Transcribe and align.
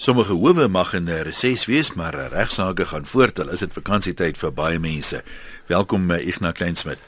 Sommige 0.00 0.32
howe 0.32 0.68
mag 0.68 0.94
in 0.94 1.04
'n 1.04 1.22
reses 1.22 1.66
wees, 1.66 1.92
maar 1.92 2.14
regsaake 2.32 2.86
gaan 2.86 3.06
voort. 3.06 3.36
Hulle 3.36 3.52
is 3.52 3.58
dit 3.58 3.72
vakansietyd 3.72 4.38
vir 4.38 4.52
baie 4.52 4.78
mense. 4.78 5.22
Welkom 5.66 6.10
eh, 6.10 6.26
Ignas 6.26 6.52
Kleinsmid. 6.52 6.98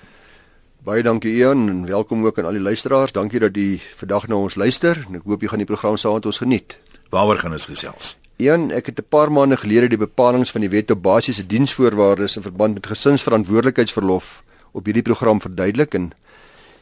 Baie 0.85 1.03
dankie 1.03 1.33
Ian 1.33 1.69
en 1.69 1.87
welkom 1.87 2.27
ook 2.27 2.39
aan 2.39 2.45
al 2.45 2.53
die 2.53 2.61
luisteraars. 2.61 3.13
Dankie 3.13 3.41
dat 3.41 3.57
jy 3.57 3.81
vandag 3.97 4.29
na 4.29 4.35
ons 4.35 4.55
luister 4.55 5.07
en 5.09 5.15
ek 5.15 5.23
hoop 5.25 5.41
jy 5.41 5.49
gaan 5.49 5.65
die 5.65 5.67
program 5.67 5.97
saam 5.97 6.15
met 6.15 6.27
ons 6.27 6.39
geniet. 6.39 6.77
Waaroor 7.09 7.39
gaan 7.39 7.53
ons 7.53 7.67
gesels? 7.67 8.17
Ian, 8.37 8.71
ek 8.71 8.87
het 8.87 8.99
'n 8.99 9.09
paar 9.09 9.33
maande 9.33 9.57
gelede 9.57 9.89
die 9.89 9.97
bepalinge 9.97 10.53
van 10.53 10.61
die 10.61 10.71
Wet 10.71 10.91
op 10.91 11.03
Basiese 11.03 11.47
Diensvoorwaardes 11.47 12.37
in 12.37 12.43
verband 12.43 12.75
met 12.75 12.87
gesinsverantwoordelikheidsverlof 12.87 14.43
op 14.73 14.85
hierdie 14.85 15.03
program 15.03 15.41
verduidelik 15.41 15.95
en 15.95 16.13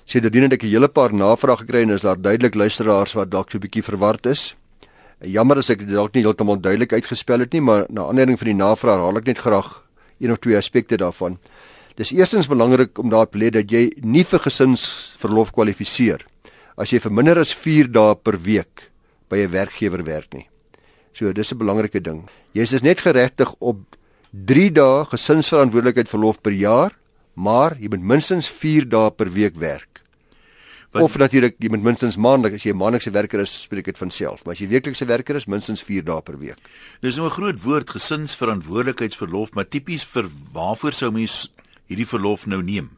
sedertdien 0.05 0.43
het 0.43 0.53
ek 0.53 0.63
'n 0.63 0.75
hele 0.75 0.89
paar 0.89 1.15
navrae 1.15 1.57
gekry 1.57 1.83
en 1.83 1.91
is 1.91 2.03
daar 2.03 2.21
duidelik 2.21 2.55
luisteraars 2.55 3.13
wat 3.13 3.31
dalk 3.31 3.51
so 3.51 3.59
'n 3.59 3.61
bietjie 3.61 3.85
verward 3.85 4.27
is. 4.27 4.57
Jammer 5.21 5.59
as 5.61 5.69
ek 5.69 5.83
dit 5.85 5.93
dalk 5.93 6.15
nie 6.15 6.23
heeltemal 6.25 6.57
duidelik 6.57 6.95
uitgespel 6.97 7.45
het 7.45 7.53
nie, 7.53 7.61
maar 7.61 7.85
na 7.93 8.07
aanleiding 8.09 8.39
van 8.41 8.49
die 8.49 8.57
navraag 8.57 9.03
haal 9.05 9.21
ek 9.21 9.27
net 9.27 9.39
graag 9.39 9.83
een 10.21 10.33
of 10.33 10.41
twee 10.41 10.57
aspekte 10.57 10.97
daarvan. 10.97 11.37
Dis 11.97 12.13
eerstens 12.17 12.49
belangrik 12.49 12.97
om 12.99 13.11
daar 13.13 13.29
te 13.29 13.37
lê 13.37 13.51
dat 13.53 13.69
jy 13.69 13.91
nie 14.01 14.25
vir 14.25 14.41
gesinsverlof 14.41 15.53
kwalifiseer 15.53 16.25
as 16.81 16.95
jy 16.95 17.01
vir 17.05 17.13
minder 17.13 17.37
as 17.37 17.53
4 17.53 17.91
dae 17.93 18.15
per 18.17 18.39
week 18.41 18.89
by 19.29 19.45
'n 19.45 19.53
werkgewer 19.53 20.03
werk 20.05 20.33
nie. 20.33 20.49
So, 21.13 21.33
dis 21.33 21.53
'n 21.53 21.59
belangrike 21.59 22.01
ding. 22.01 22.29
Jy 22.55 22.63
is 22.63 22.83
net 22.83 23.01
geregtig 23.01 23.55
op 23.61 23.97
3 24.33 24.71
dae 24.71 25.05
gesinsverantwoordelikheid 25.05 26.09
verlof 26.09 26.41
per 26.41 26.53
jaar, 26.53 26.97
maar 27.35 27.77
jy 27.79 27.89
moet 27.89 28.03
minstens 28.03 28.49
4 28.49 28.89
dae 28.89 29.11
per 29.11 29.31
week 29.31 29.57
werk. 29.57 29.90
Wat, 30.91 31.03
of 31.03 31.17
natuurlik 31.17 31.55
jy 31.63 31.69
moet 31.71 31.83
minstens 31.87 32.17
maandeliks 32.17 32.57
as 32.57 32.65
jy 32.67 32.73
'n 32.73 32.77
maandelikse 32.77 33.11
werker 33.15 33.41
is, 33.41 33.63
spreek 33.63 33.85
dit 33.85 33.99
van 33.99 34.11
self, 34.11 34.45
maar 34.45 34.55
as 34.55 34.61
jy 34.61 34.69
weeklikse 34.69 35.07
werker 35.07 35.37
is, 35.37 35.47
minstens 35.47 35.83
4 35.83 36.03
dae 36.05 36.23
per 36.23 36.39
week. 36.39 36.59
Dis 37.01 37.17
nou 37.17 37.27
'n 37.27 37.31
groot 37.31 37.63
woord 37.63 37.91
gesinsverantwoordelikheidsverlof, 37.91 39.55
maar 39.55 39.69
tipies 39.69 40.05
vir 40.05 40.27
waarvoor 40.53 40.93
sou 40.93 41.11
mens 41.13 41.53
hierdie 41.87 42.07
verlof 42.07 42.47
nou 42.47 42.63
neem? 42.63 42.91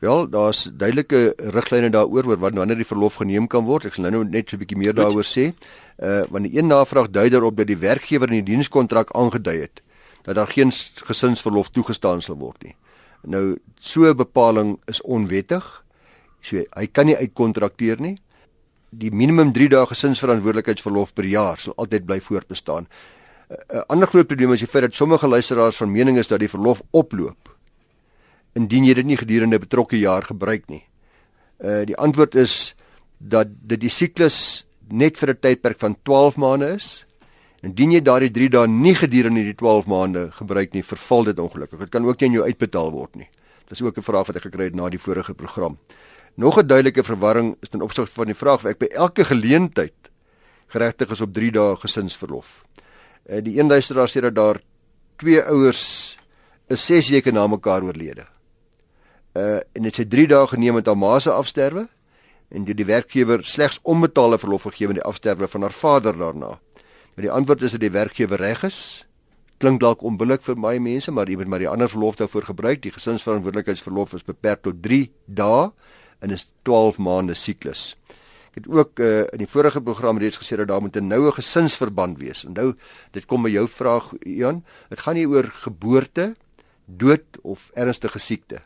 Wel, 0.00 0.30
daar's 0.30 0.70
duidelike 0.72 1.34
riglyne 1.36 1.90
daaroor 1.90 2.24
oor 2.24 2.38
wanneer 2.38 2.76
die 2.76 2.88
verlof 2.88 3.18
geneem 3.20 3.46
kan 3.46 3.64
word. 3.64 3.84
Ek 3.84 3.94
sal 3.94 4.08
nou 4.10 4.24
net 4.24 4.48
so 4.48 4.56
'n 4.56 4.60
bietjie 4.60 4.78
meer 4.78 4.94
daaroor 4.94 5.24
sê. 5.24 5.52
Uh 5.98 6.24
want 6.30 6.44
die 6.44 6.56
een 6.56 6.66
navraag 6.66 7.10
dui 7.10 7.28
daarop 7.28 7.56
dat 7.56 7.66
die 7.66 7.76
werkgewer 7.76 8.32
in 8.32 8.44
die 8.44 8.54
dienskontrak 8.54 9.10
aangedui 9.12 9.60
het 9.60 9.82
dat 10.22 10.34
daar 10.34 10.46
geen 10.46 10.72
gesinsverlof 10.94 11.68
toegestaan 11.68 12.22
sal 12.22 12.36
word 12.36 12.62
nie. 12.62 12.76
Nou 13.22 13.58
so 13.80 14.08
'n 14.08 14.16
bepaling 14.16 14.78
is 14.86 15.02
onwettig. 15.02 15.84
So 16.42 16.64
hy 16.76 16.86
kan 16.86 17.06
nie 17.06 17.16
uitkontrakteer 17.16 18.00
nie. 18.00 18.16
Die 18.90 19.10
minimum 19.10 19.52
3 19.52 19.68
dae 19.68 19.86
gesinsverantwoordelikheidsverlof 19.86 21.14
per 21.14 21.24
jaar 21.24 21.58
sal 21.58 21.74
altyd 21.76 22.06
bly 22.06 22.20
voortbestaan. 22.20 22.86
'n 23.50 23.84
Ander 23.88 24.08
groot 24.08 24.26
probleem 24.26 24.52
is 24.52 24.60
die 24.60 24.70
feit 24.70 24.82
dat 24.82 24.94
sommige 24.94 25.28
luisteraars 25.28 25.76
van 25.76 25.90
mening 25.90 26.18
is 26.18 26.28
dat 26.28 26.40
die 26.40 26.48
verlof 26.48 26.82
oploop 26.90 27.50
indien 28.54 28.84
jy 28.84 28.94
dit 28.94 29.06
nie 29.06 29.16
gedurende 29.16 29.56
'n 29.56 29.60
betrokke 29.60 29.98
jaar 29.98 30.22
gebruik 30.22 30.68
nie. 30.68 30.84
Uh 31.58 31.84
die 31.84 31.96
antwoord 31.96 32.34
is 32.34 32.74
dat 33.18 33.48
dit 33.62 33.80
die 33.80 33.90
siklus 33.90 34.66
net 34.88 35.16
vir 35.16 35.30
'n 35.30 35.40
tydperk 35.40 35.78
van 35.78 35.96
12 36.02 36.36
maande 36.36 36.74
is. 36.74 37.06
Indien 37.62 37.92
jy 37.92 38.00
daardie 38.00 38.30
3 38.30 38.48
dae 38.48 38.66
nie 38.66 38.94
gedurende 38.94 39.42
die 39.42 39.54
12 39.54 39.86
maande 39.86 40.30
gebruik 40.32 40.72
nie, 40.72 40.82
verval 40.82 41.24
dit 41.24 41.38
ongelukkig. 41.38 41.78
Dit 41.78 41.90
kan 41.90 42.04
ook 42.04 42.20
nie 42.20 42.28
aan 42.28 42.34
jou 42.34 42.44
uitbetaal 42.44 42.90
word 42.90 43.16
nie. 43.16 43.28
Dis 43.68 43.82
ook 43.82 43.96
'n 43.96 44.02
vraag 44.02 44.26
wat 44.26 44.36
ek 44.36 44.42
gekry 44.42 44.64
het 44.64 44.74
na 44.74 44.88
die 44.88 44.98
vorige 44.98 45.34
program. 45.34 45.78
Nog 46.40 46.56
'n 46.56 46.66
duidelike 46.66 47.02
verwarring 47.04 47.56
is 47.60 47.68
ten 47.68 47.80
opsigte 47.80 48.12
van 48.12 48.26
die 48.26 48.34
vraag 48.34 48.54
of 48.54 48.64
ek 48.64 48.78
by 48.78 48.86
elke 48.86 49.24
geleentheid 49.24 49.92
geregtig 50.66 51.10
is 51.10 51.20
op 51.20 51.32
3 51.32 51.50
dae 51.52 51.76
gesinsverlof. 51.76 52.64
Eh 53.26 53.42
die 53.44 53.58
een 53.60 53.68
luisteraar 53.68 54.08
sê 54.08 54.20
dat 54.20 54.34
daar 54.34 54.60
twee 55.16 55.42
ouers 55.42 56.16
is 56.66 56.86
6 56.86 57.08
weke 57.08 57.32
na 57.32 57.46
mekaar 57.46 57.82
oorlede. 57.82 58.24
Uh 59.36 59.60
en 59.72 59.82
dit 59.82 60.00
sê 60.00 60.08
3 60.08 60.26
dae 60.26 60.46
geneem 60.46 60.74
met 60.74 60.86
haar 60.86 60.96
ma 60.96 61.18
se 61.18 61.30
afsterwe 61.30 61.88
en 62.48 62.64
die, 62.64 62.74
die 62.74 62.84
werkgewer 62.84 63.44
slegs 63.44 63.78
onbetaalde 63.82 64.38
verlof 64.38 64.62
gegee 64.62 64.86
met 64.86 64.96
die 64.96 65.04
afsterwe 65.04 65.48
van 65.48 65.60
haar 65.60 65.72
vader 65.72 66.18
daarna. 66.18 66.58
Nou 67.16 67.20
die 67.20 67.30
antwoord 67.30 67.62
is 67.62 67.70
dat 67.70 67.80
die 67.80 67.90
werkgewer 67.90 68.38
reg 68.38 68.62
is. 68.62 69.06
Klink 69.58 69.80
dalk 69.80 70.02
onbillik 70.02 70.42
vir 70.42 70.56
baie 70.56 70.80
mense, 70.80 71.10
maar 71.10 71.28
jy 71.28 71.36
moet 71.36 71.46
maar 71.46 71.58
die 71.58 71.68
ander 71.68 71.88
verlof 71.88 72.16
daarvoor 72.16 72.42
gebruik. 72.42 72.82
Die 72.82 72.92
gesinsverantwoordelikheidsverlof 72.92 74.12
is 74.12 74.24
beperk 74.24 74.62
tot 74.62 74.82
3 74.82 75.10
dae 75.26 75.72
in 76.20 76.32
'n 76.32 76.38
12 76.62 76.98
maande 76.98 77.34
siklus. 77.34 77.96
Ek 78.50 78.64
het 78.64 78.68
ook 78.68 78.98
uh, 78.98 79.20
in 79.30 79.38
die 79.44 79.46
vorige 79.46 79.80
program 79.80 80.18
reeds 80.18 80.38
gesê 80.40 80.56
dat 80.56 80.68
daar 80.68 80.80
moet 80.80 80.96
'n 80.96 81.06
noue 81.06 81.32
gesinsverband 81.32 82.18
wees. 82.18 82.44
Onthou, 82.44 82.74
dit 83.10 83.26
kom 83.26 83.42
by 83.42 83.50
jou 83.50 83.68
vraag 83.68 84.12
Ian, 84.26 84.64
dit 84.88 85.00
gaan 85.00 85.14
nie 85.14 85.26
oor 85.28 85.44
geboorte, 85.44 86.34
dood 86.86 87.38
of 87.42 87.70
ernstige 87.74 88.18
siekte. 88.18 88.60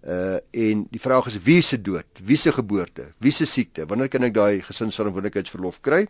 Uh 0.00 0.38
en 0.50 0.86
die 0.90 1.00
vraag 1.00 1.26
is 1.26 1.42
wie 1.42 1.62
se 1.62 1.80
dood, 1.82 2.06
wie 2.24 2.36
se 2.36 2.52
geboorte, 2.52 3.12
wie 3.18 3.32
se 3.32 3.44
siekte? 3.44 3.86
Wanneer 3.86 4.08
kan 4.08 4.22
ek 4.22 4.34
daai 4.34 4.62
gesinsverantwoordelikheidsverlof 4.62 5.80
kry? 5.80 6.06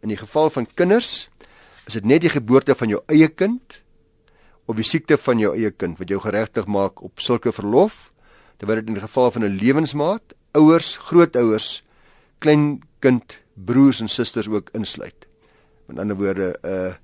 In 0.00 0.08
die 0.08 0.16
geval 0.16 0.50
van 0.50 0.66
kinders 0.74 1.28
is 1.86 1.92
dit 1.92 2.04
net 2.04 2.20
die 2.20 2.30
geboorte 2.30 2.74
van 2.74 2.88
jou 2.88 3.02
eie 3.06 3.28
kind 3.28 3.82
of 4.64 4.76
die 4.76 4.86
siekte 4.86 5.18
van 5.20 5.38
jou 5.38 5.52
eie 5.56 5.70
kind 5.70 5.98
wat 5.98 6.08
jou 6.08 6.20
geregtig 6.20 6.66
maak 6.66 7.02
op 7.02 7.20
sulke 7.20 7.52
verlof 7.52 8.13
terwyl 8.56 8.80
dit 8.80 8.90
in 8.90 8.98
die 8.98 9.04
geval 9.04 9.30
van 9.30 9.44
'n 9.44 9.58
lewensmaat, 9.60 10.34
ouers, 10.52 10.96
grootouers, 10.96 11.82
kleinkind, 12.38 13.38
broers 13.54 14.00
en 14.00 14.08
susters 14.08 14.48
ook 14.48 14.70
insluit. 14.72 15.26
Met 15.86 15.98
ander 15.98 16.16
woorde, 16.16 16.58
uh 16.62 16.94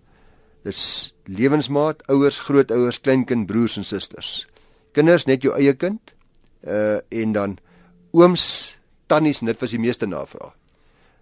dis 0.63 1.15
lewensmaat, 1.25 2.07
ouers, 2.07 2.39
grootouers, 2.39 3.01
kleinkind, 3.01 3.47
broers 3.47 3.77
en 3.77 3.85
susters. 3.85 4.47
Kinders 4.93 5.25
net 5.25 5.43
jou 5.43 5.55
eie 5.57 5.73
kind, 5.75 6.13
uh 6.67 6.99
en 7.09 7.33
dan 7.33 7.59
ooms, 8.11 8.77
tannies, 9.07 9.41
dit 9.41 9.61
was 9.61 9.71
die 9.71 9.81
meeste 9.81 10.07
navraag. 10.07 10.55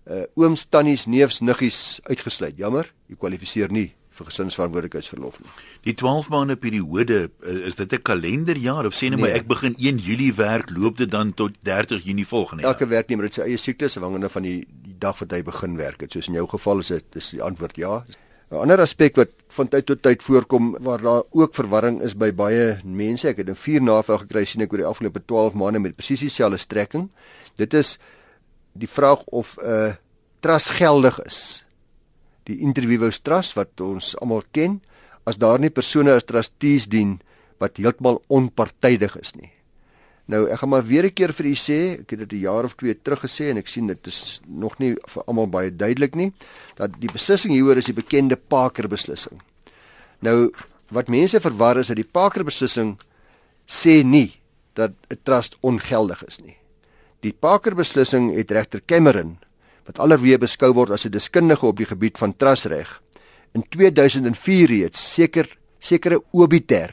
Uh 0.06 0.24
ooms, 0.34 0.64
tannies, 0.64 1.06
neefs, 1.06 1.40
niggies 1.40 2.00
uitgesluit. 2.02 2.56
Jammer, 2.56 2.92
jy 3.06 3.16
kwalifiseer 3.16 3.70
nie 3.70 3.97
vir 4.18 4.28
gesinsverantwoordelikheidsverlof 4.30 5.40
nie. 5.42 5.50
Die 5.86 5.94
12 5.98 6.28
maande 6.34 6.56
periode 6.60 7.18
eh, 7.28 7.66
is 7.70 7.78
dit 7.78 7.92
'n 7.92 8.02
kalenderjaar 8.02 8.86
of 8.86 8.94
sê 8.94 9.08
net 9.08 9.18
nee. 9.18 9.26
maar 9.26 9.36
ek 9.38 9.46
begin 9.46 9.74
1 9.78 9.98
Julie 9.98 10.34
werk, 10.34 10.70
loop 10.70 10.96
dit 10.96 11.10
dan 11.10 11.34
tot 11.34 11.52
30 11.62 12.04
Junie 12.04 12.26
volgende 12.26 12.62
jaar. 12.62 12.72
Elke 12.72 12.86
werknemer 12.86 13.24
het 13.24 13.34
sy 13.34 13.42
eie 13.42 13.56
siklus 13.56 13.96
afhangende 13.96 14.28
van 14.28 14.42
die, 14.42 14.66
die 14.84 14.96
dag 14.98 15.18
wat 15.18 15.30
hy 15.30 15.42
begin 15.42 15.76
werk. 15.76 16.00
Het. 16.00 16.12
Soos 16.12 16.28
in 16.28 16.34
jou 16.34 16.48
geval 16.48 16.78
is 16.78 16.88
dit 16.88 17.04
dis 17.12 17.30
die 17.30 17.42
antwoord 17.42 17.76
ja. 17.76 18.04
'n 18.50 18.56
Ander 18.56 18.80
aspek 18.80 19.16
wat 19.16 19.28
van 19.52 19.68
tyd 19.68 19.86
tot 19.86 20.02
tyd 20.02 20.22
voorkom 20.22 20.76
waar 20.80 21.02
daar 21.02 21.22
ook 21.30 21.54
verwarring 21.54 22.00
is 22.02 22.16
by 22.16 22.32
baie 22.32 22.78
mense. 22.84 23.28
Ek 23.28 23.36
het 23.36 23.48
'n 23.48 23.54
vier 23.54 23.82
navraag 23.82 24.20
gekry 24.20 24.44
sien 24.44 24.62
ek 24.62 24.72
oor 24.72 24.78
die 24.78 24.88
afgelope 24.88 25.20
12 25.24 25.54
maande 25.54 25.78
met 25.78 25.96
presies 25.96 26.20
dieselfde 26.20 26.56
strekking. 26.56 27.10
Dit 27.56 27.74
is 27.74 27.98
die 28.72 28.88
vraag 28.88 29.24
of 29.24 29.56
'n 29.60 29.66
uh, 29.68 29.92
trust 30.40 30.68
geldig 30.68 31.20
is 31.24 31.64
die 32.48 32.58
interviewers 32.64 33.20
trust 33.20 33.56
wat 33.58 33.80
ons 33.84 34.14
almal 34.22 34.42
ken, 34.52 34.80
as 35.28 35.38
daar 35.38 35.60
nie 35.60 35.70
persone 35.70 36.14
as 36.16 36.24
trustees 36.24 36.88
dien 36.88 37.18
wat 37.60 37.76
heeltemal 37.76 38.22
onpartydig 38.32 39.16
is 39.20 39.34
nie. 39.36 39.52
Nou 40.28 40.44
ek 40.52 40.60
gaan 40.60 40.68
maar 40.68 40.84
weer 40.84 41.04
'n 41.04 41.14
keer 41.14 41.32
vir 41.32 41.46
u 41.46 41.54
sê, 41.54 42.00
ek 42.00 42.10
het 42.10 42.18
dit 42.18 42.32
'n 42.32 42.44
jaar 42.44 42.64
of 42.64 42.76
twee 42.76 42.94
terug 42.94 43.24
gesê 43.24 43.50
en 43.50 43.56
ek 43.56 43.68
sien 43.68 43.86
dit 43.86 44.06
is 44.06 44.40
nog 44.46 44.78
nie 44.78 44.96
vir 45.06 45.22
almal 45.26 45.46
baie 45.46 45.70
duidelik 45.70 46.14
nie 46.14 46.32
dat 46.76 46.90
die 47.00 47.12
beslissing 47.12 47.52
hieroor 47.52 47.76
is 47.76 47.86
die 47.86 47.94
bekende 47.94 48.36
Parker 48.36 48.88
beslissing. 48.88 49.40
Nou 50.20 50.52
wat 50.90 51.08
mense 51.08 51.40
verwar 51.40 51.78
is 51.78 51.88
dat 51.88 51.96
die 51.96 52.04
Parker 52.12 52.44
beslissing 52.44 52.98
sê 53.66 54.04
nie 54.04 54.40
dat 54.74 54.92
'n 55.10 55.18
trust 55.22 55.56
ongeldig 55.60 56.24
is 56.26 56.38
nie. 56.40 56.56
Die 57.20 57.32
Parker 57.32 57.74
beslissing 57.74 58.34
het 58.36 58.50
regter 58.50 58.80
Cameron 58.86 59.38
wat 59.88 59.98
allerweer 60.04 60.38
beskou 60.38 60.72
word 60.76 60.92
as 60.92 61.06
'n 61.06 61.10
deskundige 61.10 61.66
op 61.66 61.76
die 61.76 61.88
gebied 61.88 62.18
van 62.18 62.36
trusreg. 62.36 63.00
In 63.54 63.64
2004 63.68 64.68
reeds 64.68 65.14
seker 65.14 65.48
sekere 65.78 66.22
obiter 66.32 66.92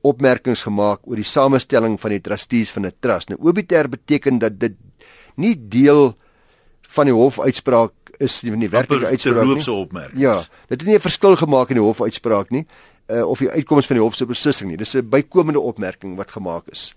opmerkings 0.00 0.62
gemaak 0.62 1.00
oor 1.04 1.16
die 1.16 1.24
samestelling 1.24 1.98
van 2.00 2.10
die 2.10 2.20
trustees 2.20 2.70
van 2.70 2.86
'n 2.86 2.92
trust. 3.00 3.28
Nou 3.28 3.40
obiter 3.40 3.88
beteken 3.88 4.38
dat 4.38 4.58
dit 4.60 4.74
nie 5.36 5.56
deel 5.68 6.16
van 6.88 7.04
die 7.04 7.14
hofuitspraak 7.14 7.92
is 8.18 8.42
nie, 8.42 8.56
die 8.56 8.70
werklike 8.70 9.06
uitspraak 9.06 9.44
nie. 9.44 9.62
Ja, 10.14 10.34
dit 10.68 10.80
het 10.80 10.84
nie 10.84 10.94
'n 10.94 11.00
verskil 11.00 11.36
gemaak 11.36 11.68
in 11.68 11.76
die 11.76 11.84
hofuitspraak 11.84 12.50
nie, 12.50 12.66
uh, 13.08 13.28
of 13.28 13.38
die 13.38 13.50
uitkoms 13.50 13.86
van 13.86 13.96
die 13.96 14.02
hof 14.02 14.14
se 14.14 14.26
beslissing 14.26 14.70
nie. 14.70 14.76
Dis 14.76 14.94
'n 14.94 15.08
bykomende 15.08 15.60
opmerking 15.60 16.16
wat 16.16 16.30
gemaak 16.30 16.68
is. 16.70 16.94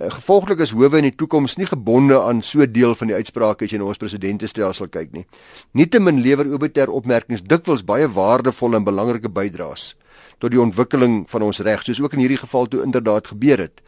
Eh, 0.00 0.08
gevolglik 0.08 0.62
is 0.64 0.70
howe 0.72 0.96
in 0.96 1.10
die 1.10 1.12
toekoms 1.12 1.58
nie 1.60 1.66
gebonde 1.68 2.16
aan 2.16 2.40
so 2.42 2.62
'n 2.62 2.72
deel 2.72 2.94
van 2.94 3.06
die 3.08 3.16
uitsprake 3.16 3.64
as 3.64 3.70
jy 3.70 3.78
na 3.78 3.84
ons 3.84 3.98
presidentestelsel 3.98 4.88
kyk 4.88 5.12
nie. 5.12 5.26
Nietemin 5.72 6.22
lewer 6.22 6.54
obiter 6.54 6.88
opmerkings 6.88 7.42
dikwels 7.42 7.84
baie 7.84 8.08
waardevolle 8.08 8.76
en 8.76 8.84
belangrike 8.84 9.28
bydraes 9.28 9.94
tot 10.38 10.50
die 10.50 10.60
ontwikkeling 10.60 11.28
van 11.28 11.42
ons 11.42 11.58
reg, 11.60 11.82
soos 11.82 12.00
ook 12.00 12.12
in 12.14 12.20
hierdie 12.20 12.40
geval 12.40 12.66
toe 12.66 12.82
inderdaad 12.82 13.26
gebeur 13.26 13.58
het. 13.58 13.80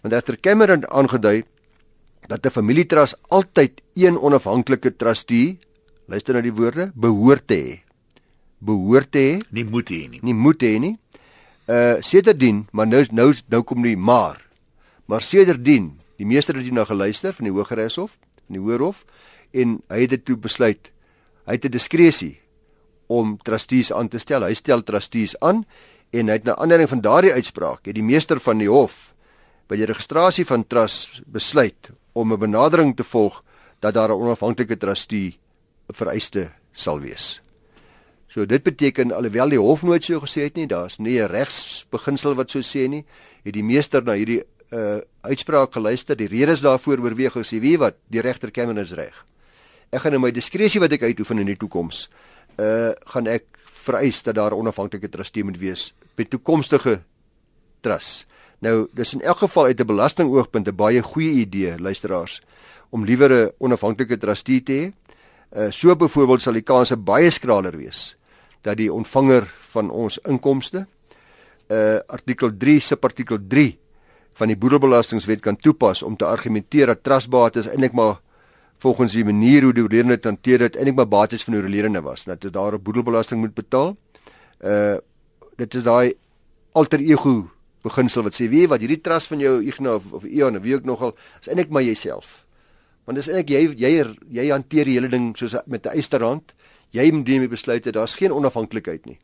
Want 0.00 0.14
regter 0.14 0.40
Cameron 0.40 0.90
aangedui 0.90 1.44
dat 2.26 2.46
'n 2.46 2.50
familietrust 2.50 3.16
altyd 3.28 3.80
een 3.94 4.18
onafhanklike 4.18 4.96
trustee, 4.96 5.58
luister 6.06 6.34
na 6.34 6.40
die 6.40 6.52
woorde, 6.52 6.90
behoort 6.94 7.46
te 7.46 7.54
hê. 7.54 7.80
behoort 8.58 9.12
te 9.12 9.18
hê, 9.18 9.46
nie 9.50 9.64
moet 9.64 9.90
hê 9.90 10.08
nie. 10.08 10.18
Nie 10.22 10.34
moet 10.34 10.62
hê 10.62 10.78
nie. 10.78 10.98
Uh 11.66 12.00
sedertdien, 12.00 12.66
maar 12.72 12.86
nou 12.86 13.04
nou 13.10 13.32
nou 13.48 13.62
kom 13.62 13.82
die 13.82 13.96
maar. 13.96 14.41
Maar 15.12 15.20
sedertdien, 15.20 15.90
die 16.16 16.24
meester 16.24 16.56
het 16.56 16.64
hierna 16.64 16.86
geluister 16.88 17.34
van 17.36 17.44
die 17.44 17.52
Hooggeregshof, 17.52 18.14
van 18.46 18.56
die 18.56 18.62
Hoërhof 18.62 19.02
en 19.52 19.74
hy 19.92 19.98
het 20.06 20.14
dit 20.14 20.22
toe 20.24 20.38
besluit. 20.40 20.88
Hy 21.44 21.58
het 21.58 21.66
'n 21.68 21.74
diskresie 21.74 22.40
om 23.12 23.36
trustees 23.36 23.92
aan 23.92 24.08
te 24.08 24.18
stel. 24.18 24.42
Hy 24.42 24.54
stel 24.54 24.82
trustees 24.82 25.36
aan 25.40 25.66
en 26.10 26.28
hy 26.28 26.32
het 26.32 26.44
na 26.44 26.56
aandering 26.56 26.88
van 26.88 27.00
daardie 27.00 27.32
uitspraak 27.32 27.84
het 27.84 27.94
die 27.94 28.02
meester 28.02 28.40
van 28.40 28.58
die 28.58 28.68
hof 28.68 29.14
by 29.68 29.76
die 29.76 29.84
registrasie 29.84 30.46
van 30.46 30.66
trust 30.66 31.20
besluit 31.26 31.90
om 32.12 32.32
'n 32.32 32.38
benadering 32.38 32.96
te 32.96 33.04
volg 33.04 33.44
dat 33.80 33.94
daar 33.94 34.08
'n 34.08 34.20
onafhanklike 34.20 34.76
trustee 34.76 35.38
vereiste 35.88 36.52
sal 36.72 37.00
wees. 37.00 37.42
So 38.28 38.46
dit 38.46 38.62
beteken 38.62 39.12
alhoewel 39.12 39.48
die 39.48 39.60
hof 39.60 39.82
nooit 39.82 40.04
so 40.04 40.20
gesê 40.20 40.42
het 40.42 40.54
nie, 40.54 40.66
daar's 40.66 40.98
nie 40.98 41.20
'n 41.20 41.28
regsbeginsel 41.28 42.34
wat 42.34 42.50
so 42.50 42.60
sê 42.60 42.88
nie, 42.88 43.04
het 43.44 43.52
die 43.54 43.64
meester 43.64 44.02
na 44.02 44.12
hierdie 44.12 44.42
uh 44.72 45.00
uitspraak 45.22 45.76
geluister, 45.76 46.16
die 46.18 46.26
redes 46.26 46.64
daarvoor 46.64 46.98
oorweeg 46.98 47.36
en 47.38 47.44
sê 47.46 47.60
wie 47.62 47.76
wat, 47.78 47.94
die 48.10 48.20
regter 48.24 48.50
Cameron 48.50 48.82
is 48.82 48.94
reg. 48.98 49.14
Ek 49.92 50.02
gaan 50.02 50.16
in 50.16 50.22
my 50.24 50.32
diskresie 50.34 50.80
wat 50.82 50.92
ek 50.96 51.04
uitoefen 51.06 51.38
in 51.38 51.46
die 51.52 51.58
toekoms, 51.60 52.08
uh 52.58 52.90
gaan 53.12 53.28
ek 53.30 53.46
vereis 53.84 54.22
dat 54.22 54.34
daar 54.34 54.50
'n 54.50 54.58
onafhanklike 54.64 55.08
trustee 55.08 55.44
moet 55.44 55.58
wees 55.58 55.92
by 56.16 56.24
toekomstige 56.24 57.02
trust. 57.80 58.26
Nou, 58.60 58.88
dis 58.94 59.14
in 59.14 59.22
elk 59.22 59.38
geval 59.38 59.64
uit 59.64 59.80
'n 59.80 59.86
belastingoogpunt 59.86 60.68
'n 60.68 60.76
baie 60.76 61.02
goeie 61.02 61.30
idee, 61.30 61.78
luisteraars, 61.78 62.40
om 62.90 63.04
liewer 63.04 63.30
'n 63.30 63.52
onafhanklike 63.58 64.18
trustee 64.18 64.62
te 64.62 64.72
hê. 64.72 64.92
Uh 65.56 65.70
so 65.70 65.96
byvoorbeeld 65.96 66.42
sal 66.42 66.52
die 66.52 66.62
kanse 66.62 66.96
baie 66.96 67.30
skraler 67.30 67.76
wees 67.76 68.16
dat 68.62 68.76
die 68.76 68.92
ontvanger 68.92 69.46
van 69.72 69.90
ons 69.90 70.18
inkomste 70.18 70.86
uh 71.68 71.98
artikel 72.06 72.50
3 72.56 72.80
subartikel 72.80 73.38
3 73.48 73.78
van 74.38 74.48
die 74.48 74.56
boedelbelastingwet 74.56 75.40
kan 75.40 75.56
toepas 75.56 76.02
om 76.02 76.16
te 76.16 76.24
argumenteer 76.24 76.86
dat 76.86 77.02
trustbates 77.04 77.68
eintlik 77.68 77.92
maar 77.92 78.20
volgens 78.82 79.12
die 79.12 79.24
manier 79.24 79.62
hoe 79.62 79.72
die 79.72 79.82
oorledene 79.84 80.16
dit 80.16 80.24
hanteer 80.24 80.66
het 80.66 80.76
eintlik 80.76 80.96
maar 80.98 81.08
bates 81.08 81.44
van 81.46 81.56
die 81.56 81.62
oorledene 81.62 82.02
was 82.02 82.24
dat 82.24 82.40
dit 82.40 82.52
daar 82.52 82.74
'n 82.74 82.82
boedelbelasting 82.82 83.40
moet 83.40 83.54
betaal. 83.54 83.96
Uh 84.60 84.96
dit 85.56 85.74
is 85.74 85.82
daai 85.82 86.14
alter 86.72 87.00
ego 87.00 87.50
beginsel 87.82 88.22
wat 88.22 88.34
sê 88.34 88.48
wie 88.48 88.66
wat 88.68 88.80
hierdie 88.80 89.00
trust 89.00 89.28
van 89.28 89.38
jou 89.38 89.60
Ignas 89.62 89.94
of, 89.94 90.12
of 90.12 90.24
Ion 90.24 90.56
of 90.56 90.62
wie 90.62 90.74
ook 90.74 90.84
nogal 90.84 91.16
is 91.40 91.48
eintlik 91.48 91.70
maar 91.70 91.82
jouself. 91.82 92.44
Want 93.04 93.18
dis 93.18 93.28
eintlik 93.28 93.50
jy 93.50 93.62
jy 93.76 94.16
jy 94.30 94.50
hanteer 94.50 94.84
die 94.84 94.94
hele 94.98 95.08
ding 95.08 95.36
soos 95.36 95.56
met 95.66 95.86
'n 95.86 95.96
eysterhand. 95.96 96.54
Jy 96.90 97.10
moet 97.10 97.26
neem 97.26 97.40
die 97.40 97.48
besluite, 97.48 97.92
daar's 97.92 98.14
geen 98.14 98.32
onafhanklikheid 98.32 99.06
nie. 99.06 99.18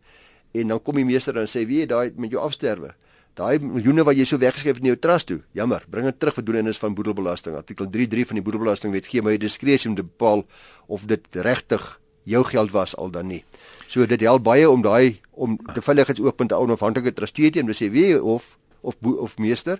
En 0.54 0.68
dan 0.68 0.82
kom 0.82 0.94
die 0.94 1.04
meester 1.04 1.34
dan 1.34 1.46
sê 1.46 1.66
wie 1.66 1.86
daai 1.86 2.12
met 2.16 2.30
jou 2.30 2.40
afsterwe. 2.42 2.94
Daai 3.38 3.60
miljoene 3.62 4.02
wat 4.02 4.18
jy 4.18 4.24
so 4.26 4.40
weggeskryf 4.42 4.80
in 4.80 4.90
jou 4.90 4.96
trust 4.98 5.28
toe. 5.30 5.38
Jammer, 5.54 5.84
bring 5.86 6.08
dit 6.08 6.18
terug 6.18 6.34
vir 6.34 6.44
doelendes 6.44 6.80
van 6.82 6.94
boedelbelasting. 6.98 7.54
Artikel 7.54 7.86
33 7.86 8.26
van 8.32 8.40
die 8.40 8.42
boedelbelastingwet 8.42 9.06
gee 9.06 9.22
my 9.22 9.36
diskresie 9.38 9.90
om 9.92 9.94
te 9.94 10.02
bepaal 10.02 10.42
of 10.88 11.06
dit 11.06 11.40
regtig 11.46 11.86
jou 12.28 12.42
geld 12.44 12.74
was 12.74 12.96
al 12.98 13.12
dan 13.14 13.30
nie. 13.30 13.44
So 13.86 14.06
dit 14.10 14.26
help 14.26 14.42
baie 14.42 14.66
om 14.68 14.82
daai 14.82 15.20
om 15.30 15.56
te 15.74 15.80
veiligheidsoogpunt 15.80 16.52
'n 16.52 16.62
onafhanklike 16.66 17.14
trustee 17.14 17.50
te 17.50 17.60
en 17.60 17.70
sê 17.70 17.90
wie 17.90 18.22
of 18.22 18.58
of 18.82 18.96
of 19.02 19.38
meester 19.38 19.78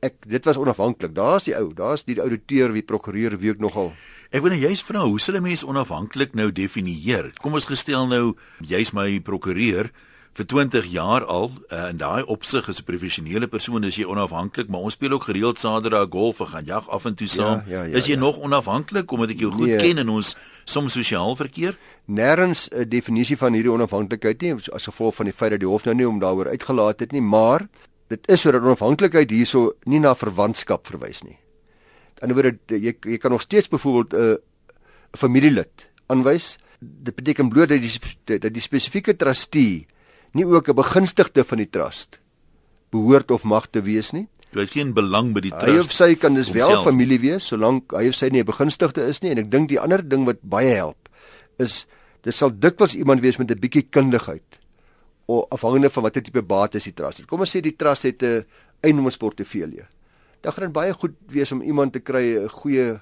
ek 0.00 0.26
dit 0.28 0.44
was 0.44 0.56
onafhanklik. 0.60 1.14
Daar's 1.14 1.44
die 1.48 1.56
ou, 1.56 1.72
daar's 1.74 2.04
die 2.04 2.18
ouditeur 2.20 2.72
wie 2.72 2.82
prokureur 2.82 3.38
wie 3.40 3.50
ook 3.50 3.62
nogal. 3.62 3.92
Ek 4.30 4.42
wil 4.42 4.52
net 4.54 4.64
juist 4.66 4.84
vra 4.86 5.04
hoe 5.06 5.20
sal 5.20 5.36
'n 5.36 5.42
mens 5.42 5.64
onafhanklik 5.64 6.34
nou 6.34 6.52
definieer? 6.52 7.32
Kom 7.40 7.54
ons 7.54 7.66
gestel 7.66 8.06
nou 8.06 8.36
jy's 8.60 8.92
my 8.92 9.20
prokureur 9.20 9.90
vir 10.36 10.44
20 10.44 10.88
jaar 10.92 11.24
al 11.24 11.48
uh, 11.48 11.86
in 11.88 11.96
daai 12.00 12.22
opsig 12.28 12.68
as 12.68 12.80
'n 12.80 12.84
professionele 12.84 13.48
persoon 13.48 13.84
is 13.84 13.96
jy 13.96 14.04
onafhanklik, 14.04 14.68
maar 14.68 14.80
ons 14.80 14.92
speel 14.92 15.12
ook 15.12 15.24
gereeld 15.24 15.58
Saterdag 15.58 16.08
golf 16.10 16.40
en 16.40 16.46
gaan 16.46 16.64
jag 16.64 16.88
af 16.88 17.04
en 17.04 17.14
toe 17.14 17.26
saam. 17.26 17.62
Ja, 17.66 17.82
ja, 17.82 17.82
ja, 17.82 17.96
is 17.96 18.06
jy 18.06 18.12
ja. 18.14 18.20
nog 18.20 18.38
onafhanklik 18.38 19.10
omdat 19.12 19.30
ek 19.30 19.40
jou 19.40 19.52
goed 19.52 19.66
nee. 19.66 19.78
ken 19.78 19.98
en 19.98 20.08
ons 20.08 20.36
soms 20.64 20.92
sosiaal 20.92 21.36
verkeer? 21.36 21.76
Nêrens 22.06 22.68
'n 22.68 22.88
definisie 22.88 23.36
van 23.36 23.52
hierdie 23.52 23.72
onafhanklikheid 23.72 24.40
nie 24.42 24.52
as 24.72 24.84
gevolg 24.84 25.14
van 25.14 25.24
die 25.24 25.34
feit 25.34 25.50
dat 25.50 25.60
die 25.60 25.68
hof 25.68 25.84
nou 25.84 25.94
nie 25.94 26.08
om 26.08 26.18
daaroor 26.18 26.48
uitgelaat 26.48 27.00
het 27.00 27.12
nie, 27.12 27.22
maar 27.22 27.68
dit 28.08 28.28
is 28.28 28.40
sodat 28.40 28.62
onafhanklikheid 28.62 29.30
hierso 29.30 29.72
nie 29.84 30.00
na 30.00 30.14
verwantskap 30.14 30.86
verwys 30.86 31.22
nie. 31.22 31.38
Aan 32.20 32.28
die 32.28 32.36
ander 32.36 32.52
wyse 32.52 32.84
jy 32.84 32.94
jy 33.00 33.18
kan 33.18 33.30
nog 33.30 33.42
steeds 33.42 33.68
byvoorbeeld 33.68 34.12
'n 34.12 34.16
uh, 34.20 34.36
familielid 35.12 35.88
aanwys. 36.06 36.58
Dit 36.80 37.14
beteken 37.14 37.48
bloot 37.48 37.68
dat 37.68 37.80
die 37.80 38.38
dat 38.38 38.52
die 38.52 38.62
spesifieke 38.62 39.16
trustee 39.16 39.86
nie 40.36 40.46
ook 40.46 40.68
'n 40.68 40.76
begunstigde 40.76 41.44
van 41.44 41.58
die 41.58 41.70
trust 41.70 42.20
behoort 42.90 43.30
of 43.30 43.44
mag 43.44 43.66
te 43.70 43.82
wees 43.82 44.12
nie. 44.12 44.28
Jy 44.52 44.60
het 44.60 44.70
geen 44.70 44.92
belang 44.94 45.32
by 45.34 45.40
die 45.40 45.50
trust. 45.50 45.66
Hy 45.66 45.78
of 45.78 45.92
sy 45.92 46.14
kan 46.14 46.34
dis 46.34 46.50
wel 46.54 46.82
familie 46.84 47.18
wees 47.20 47.46
solank 47.46 47.92
hy 47.92 48.08
of 48.08 48.14
sy 48.14 48.28
nie 48.28 48.40
'n 48.40 48.46
begunstigde 48.46 49.02
is 49.08 49.22
nie 49.22 49.30
en 49.30 49.38
ek 49.38 49.50
dink 49.50 49.68
die 49.68 49.80
ander 49.80 50.02
ding 50.02 50.24
wat 50.24 50.40
baie 50.42 50.74
help 50.74 51.08
is 51.58 51.86
dit 52.22 52.34
sal 52.34 52.50
dikwels 52.50 52.94
iemand 52.94 53.20
wees 53.20 53.38
met 53.38 53.50
'n 53.50 53.60
bietjie 53.60 53.88
kundigheid 53.90 54.60
of 55.26 55.50
afhangende 55.50 55.90
van 55.90 56.02
watter 56.02 56.22
tipe 56.22 56.42
bates 56.42 56.84
die 56.84 56.94
trust 56.94 57.18
het. 57.18 57.26
Kom 57.26 57.40
ons 57.40 57.56
sê 57.56 57.60
die 57.60 57.76
trust 57.76 58.02
het 58.02 58.22
'n 58.22 58.44
eiendomsportefeulje. 58.80 59.86
Dan 60.40 60.52
gaan 60.52 60.64
dit 60.64 60.72
baie 60.72 60.92
goed 60.92 61.14
wees 61.26 61.52
om 61.52 61.62
iemand 61.62 61.92
te 61.92 62.00
kry 62.00 62.36
'n 62.38 62.48
goeie 62.48 63.00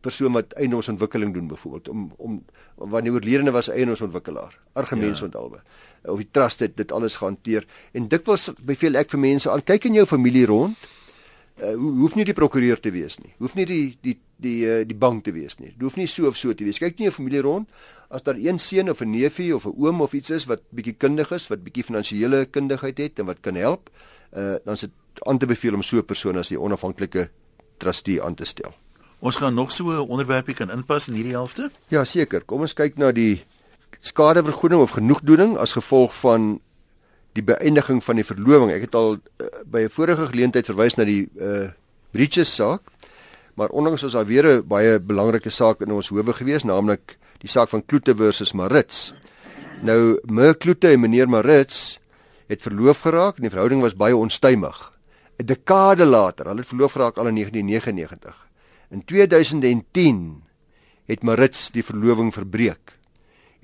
persoon 0.00 0.32
wat 0.32 0.52
eiendomsontwikkeling 0.52 1.34
doen 1.34 1.48
byvoorbeeld 1.48 1.88
om 1.88 2.12
om 2.16 2.44
wanneer 2.90 3.12
oorledene 3.12 3.50
was 3.50 3.68
eiendomsontwikkelaar 3.68 4.58
argemens 4.72 5.18
ja. 5.18 5.24
ontalwe 5.24 5.60
of 6.02 6.18
die 6.18 6.28
trust 6.30 6.60
het 6.60 6.76
dit 6.76 6.92
alles 6.92 7.16
gehanteer. 7.16 7.66
En 7.92 8.08
dikwels 8.08 8.50
beveel 8.58 8.98
ek 8.98 9.12
vir 9.14 9.20
mense 9.22 9.50
aan 9.50 9.62
kyk 9.62 9.84
in 9.86 10.00
jou 10.00 10.06
familie 10.06 10.46
rond. 10.50 10.76
Uh, 11.62 11.74
hoef 11.76 12.16
nie 12.16 12.24
die 12.24 12.34
prokureur 12.34 12.80
te 12.80 12.90
wees 12.90 13.18
nie. 13.20 13.34
Hoef 13.38 13.54
nie 13.54 13.66
die 13.68 13.98
die 14.02 14.16
die 14.42 14.56
uh, 14.66 14.80
die 14.88 14.96
bank 14.98 15.22
te 15.24 15.34
wees 15.36 15.60
nie. 15.60 15.70
Hoef 15.78 15.94
nie 15.96 16.08
so 16.10 16.26
of 16.26 16.36
so 16.36 16.54
te 16.54 16.64
wees. 16.64 16.80
Kyk 16.82 16.98
nie 16.98 17.06
jou 17.06 17.14
familie 17.14 17.44
rond. 17.44 17.68
As 18.10 18.24
daar 18.26 18.40
een 18.40 18.58
seun 18.58 18.90
of 18.90 19.02
'n 19.02 19.10
neefie 19.10 19.54
of 19.54 19.66
'n 19.66 19.76
oom 19.76 20.00
of 20.00 20.12
iets 20.12 20.30
is 20.30 20.48
wat 20.50 20.62
bietjie 20.70 20.96
kundig 20.98 21.30
is 21.30 21.46
wat 21.48 21.62
bietjie 21.62 21.84
finansiële 21.84 22.46
kundigheid 22.50 22.98
het 22.98 23.18
en 23.18 23.26
wat 23.26 23.40
kan 23.40 23.54
help 23.54 23.90
uh, 24.36 24.56
dan 24.64 24.74
is 24.74 24.80
dit 24.80 24.90
aan 25.28 25.38
te 25.38 25.46
beveel 25.46 25.74
om 25.74 25.82
so 25.82 25.96
'n 25.96 26.04
persoon 26.04 26.36
as 26.36 26.48
die 26.48 26.60
onafhanklike 26.60 27.30
trustee 27.76 28.22
aan 28.22 28.34
te 28.34 28.44
stel 28.44 28.74
Ons 29.22 29.36
gaan 29.38 29.54
nog 29.54 29.70
so 29.72 29.84
'n 29.90 30.08
onderwerpie 30.08 30.54
kan 30.54 30.70
inpas 30.70 31.08
in 31.08 31.14
hierdie 31.14 31.32
helfte? 31.32 31.70
Ja, 31.88 32.04
seker. 32.04 32.42
Kom 32.44 32.60
ons 32.60 32.74
kyk 32.74 32.96
na 32.96 33.12
die 33.12 33.44
skadevergoeding 34.00 34.80
of 34.80 34.90
genoegdoening 34.90 35.56
as 35.56 35.72
gevolg 35.72 36.14
van 36.14 36.60
die 37.32 37.42
beëindiging 37.42 38.04
van 38.04 38.16
die 38.16 38.24
verloving. 38.24 38.70
Ek 38.70 38.80
het 38.80 38.94
al 38.94 39.12
uh, 39.12 39.46
by 39.64 39.80
'n 39.86 39.90
vorige 39.90 40.26
geleentheid 40.26 40.66
verwys 40.66 40.96
na 40.96 41.04
die 41.04 41.28
uh 41.38 41.70
breaches 42.10 42.54
saak. 42.54 42.82
Maar 43.54 43.68
onlangs 43.68 44.02
was 44.02 44.12
daar 44.12 44.26
weer 44.26 44.46
'n 44.46 44.66
baie 44.66 45.00
belangrike 45.00 45.50
saak 45.50 45.80
in 45.80 45.92
ons 45.92 46.08
howe 46.08 46.32
gewees, 46.32 46.64
naamlik 46.64 47.16
die 47.38 47.48
saak 47.48 47.68
van 47.68 47.86
Kloete 47.86 48.16
versus 48.16 48.52
Marits. 48.52 49.14
Nou, 49.82 50.18
meneer 50.24 50.56
Kloete 50.56 50.88
en 50.88 51.00
meneer 51.00 51.28
Marits 51.28 52.00
het 52.48 52.62
verloof 52.62 53.00
geraak 53.00 53.36
en 53.36 53.42
die 53.42 53.50
verhouding 53.50 53.80
was 53.80 53.94
baie 53.94 54.16
onstuimig. 54.16 54.92
'n 55.38 55.44
Dekade 55.46 56.04
later, 56.04 56.46
hulle 56.46 56.58
het 56.58 56.68
verloof 56.68 56.92
geraak 56.92 57.16
al 57.16 57.26
in 57.26 57.34
1999. 57.34 58.51
In 58.92 59.04
2010 59.08 60.42
het 61.08 61.22
Marits 61.24 61.70
die 61.72 61.84
verloving 61.84 62.32
verbreek 62.34 62.98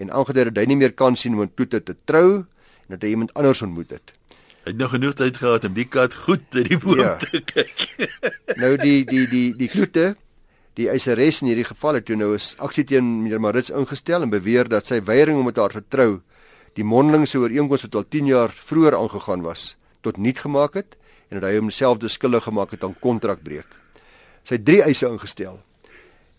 en 0.00 0.12
aangedui 0.14 0.46
dat 0.48 0.60
hy 0.62 0.68
nie 0.70 0.78
meer 0.80 0.94
kan 0.96 1.18
sien 1.20 1.34
om 1.36 1.42
met 1.44 1.52
Toete 1.58 1.82
te 1.84 1.96
trou 2.08 2.28
en 2.40 2.94
dat 2.94 3.04
hy 3.04 3.12
iemand 3.12 3.34
anders 3.36 3.60
ontmoet 3.62 3.92
het. 3.92 4.14
Hy 4.64 4.72
het 4.72 4.80
nog 4.80 4.94
genoeg 4.94 5.18
tyd 5.18 5.36
gehad 5.36 5.66
om 5.68 5.74
die 5.76 5.84
kat 5.84 6.16
goed 6.24 6.46
uit 6.56 6.70
die 6.70 6.78
boom 6.80 7.02
ja. 7.02 7.16
te 7.20 7.42
kyk. 7.44 7.84
nou 8.62 8.72
die 8.80 9.02
die 9.04 9.26
die 9.28 9.50
die 9.58 9.68
Toete 9.68 10.14
Die 10.78 10.86
eiseres 10.86 11.40
in 11.42 11.48
hierdie 11.50 11.66
geval 11.66 11.96
het 11.98 12.04
toe 12.06 12.14
nou 12.16 12.36
'n 12.36 12.62
aksie 12.62 12.84
teen 12.86 13.06
meneer 13.22 13.40
Marits 13.40 13.70
ingestel 13.70 14.22
en 14.22 14.30
beweer 14.30 14.68
dat 14.68 14.86
sy 14.86 15.00
weiering 15.02 15.38
om 15.38 15.44
met 15.50 15.56
haar 15.56 15.74
te 15.74 15.82
trou 15.88 16.22
die 16.74 16.84
mondelingse 16.84 17.38
ooreenkoms 17.38 17.82
wat 17.82 17.94
al 17.94 18.06
10 18.08 18.26
jaar 18.26 18.52
vroeër 18.54 18.94
aangegaan 18.94 19.42
was 19.42 19.76
tot 20.00 20.16
niet 20.16 20.38
gemaak 20.38 20.74
het 20.74 20.96
en 21.28 21.40
dat 21.40 21.50
hy 21.50 21.58
homself 21.58 21.98
skuldig 22.06 22.44
gemaak 22.44 22.70
het 22.70 22.84
aan 22.84 22.94
kontrakbreuk. 23.00 23.66
Sy 24.48 24.56
drie 24.64 24.80
eise 24.80 25.08
ingestel. 25.10 25.58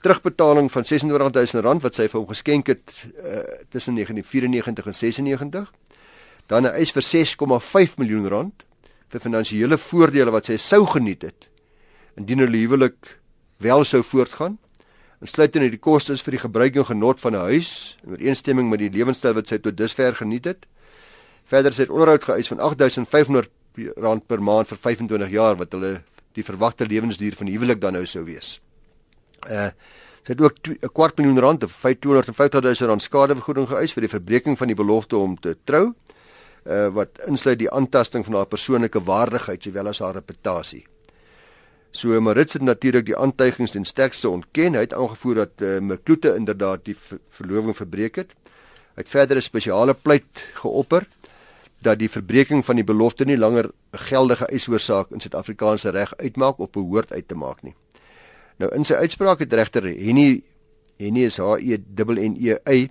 Terugbetaling 0.01 0.71
van 0.73 0.85
R26000 0.87 1.83
wat 1.83 1.97
sy 1.99 2.07
vir 2.07 2.17
hom 2.17 2.29
geskenk 2.31 2.71
het 2.71 2.93
uh, 3.19 3.43
tussen 3.69 3.99
1994 3.99 4.87
en 4.89 4.97
96. 4.97 5.69
Dan 6.49 6.65
'n 6.65 6.73
eis 6.73 6.91
vir 6.91 7.03
6,5 7.05 7.99
miljoen 8.01 8.27
rand 8.27 8.65
vir 9.09 9.21
finansiële 9.21 9.77
voordele 9.77 10.31
wat 10.31 10.45
sy 10.45 10.57
sou 10.57 10.85
geniet 10.85 11.21
het 11.21 11.49
indien 12.17 12.39
hulle 12.39 12.57
huwelik 12.57 13.19
wel 13.57 13.83
sou 13.83 14.01
voortgaan. 14.03 14.57
Insluitend 15.21 15.63
in 15.63 15.71
die 15.71 15.79
kostes 15.79 16.21
vir 16.21 16.31
die 16.31 16.43
gebruik 16.43 16.75
en 16.75 16.85
genot 16.85 17.19
van 17.19 17.35
'n 17.35 17.45
huis 17.51 17.97
in 18.03 18.11
ooreenstemming 18.11 18.69
met 18.69 18.79
die 18.79 18.89
lewenstyl 18.89 19.33
wat 19.33 19.47
sy 19.47 19.57
tot 19.57 19.77
dusver 19.77 20.15
geniet 20.15 20.45
het. 20.45 20.65
Verder 21.45 21.73
sy 21.73 21.81
het 21.81 21.91
onderhoud 21.91 22.23
geëis 22.23 22.47
van 22.47 22.59
R8500 22.59 24.25
per 24.27 24.41
maand 24.41 24.67
vir 24.67 24.77
25 24.77 25.29
jaar 25.29 25.55
wat 25.55 25.71
hulle 25.71 26.01
die 26.33 26.43
verwagte 26.43 26.85
lewensduur 26.85 27.35
van 27.35 27.45
die 27.45 27.57
huwelik 27.57 27.81
dan 27.81 27.93
nou 27.93 28.05
sou 28.05 28.23
wees. 28.23 28.59
Uh 29.49 29.71
Sy 30.29 30.35
het 30.35 30.41
ook 30.41 30.57
'n 30.67 30.91
kwart 30.93 31.17
miljoen 31.17 31.39
rand 31.39 31.63
of 31.63 31.73
250 31.99 32.61
000 32.61 32.89
rand 32.89 33.01
skadevergoeding 33.01 33.67
geëis 33.67 33.93
vir 33.93 34.01
die 34.01 34.09
verbreeking 34.09 34.57
van 34.57 34.67
die 34.67 34.75
belofte 34.75 35.17
om 35.17 35.39
te 35.39 35.57
trou, 35.63 35.93
uh, 36.65 36.87
wat 36.87 37.09
insluit 37.25 37.59
die 37.59 37.71
aantasting 37.71 38.25
van 38.25 38.33
haar 38.33 38.45
persoonlike 38.45 38.99
waardigheid 38.99 39.63
sowel 39.63 39.87
as 39.87 39.99
haar 39.99 40.13
reputasie. 40.13 40.85
So 41.91 42.21
Marits 42.21 42.53
het 42.53 42.61
natuurlik 42.61 43.05
die 43.05 43.17
aantuigings 43.17 43.71
ten 43.71 43.85
sterkste 43.85 44.29
ontken. 44.29 44.73
Hy 44.73 44.79
het 44.85 44.93
aangevoer 44.93 45.35
dat 45.35 45.61
uh, 45.61 45.79
Mklute 45.79 46.35
inderdaad 46.35 46.85
die 46.85 46.95
verloving 47.29 47.75
verbreek 47.75 48.15
het. 48.15 48.29
Hy 48.95 49.01
het 49.01 49.09
verder 49.09 49.37
'n 49.37 49.41
spesiale 49.41 49.93
pleit 49.93 50.45
geopper 50.53 51.07
dat 51.81 51.99
die 51.99 52.09
verbreeking 52.09 52.65
van 52.65 52.75
die 52.75 52.83
belofte 52.83 53.25
nie 53.25 53.37
langer 53.37 53.65
'n 53.65 53.97
geldige 53.97 54.45
eisoorsaak 54.45 55.11
in 55.11 55.19
Suid-Afrikaanse 55.19 55.89
reg 55.89 56.13
uitmaak 56.17 56.59
of 56.59 56.71
behoort 56.71 57.13
uit 57.13 57.27
te 57.27 57.35
maak 57.35 57.63
nie. 57.63 57.75
Nou 58.57 58.71
in 58.75 58.85
sy 58.85 58.93
uitspraak 58.93 59.39
het 59.39 59.53
regter 59.53 59.83
Henny 59.83 60.43
Henny 60.97 61.23
is 61.23 61.37
H 61.37 61.57
E 61.59 61.77
N 61.77 62.35
E 62.39 62.57
Y 62.65 62.89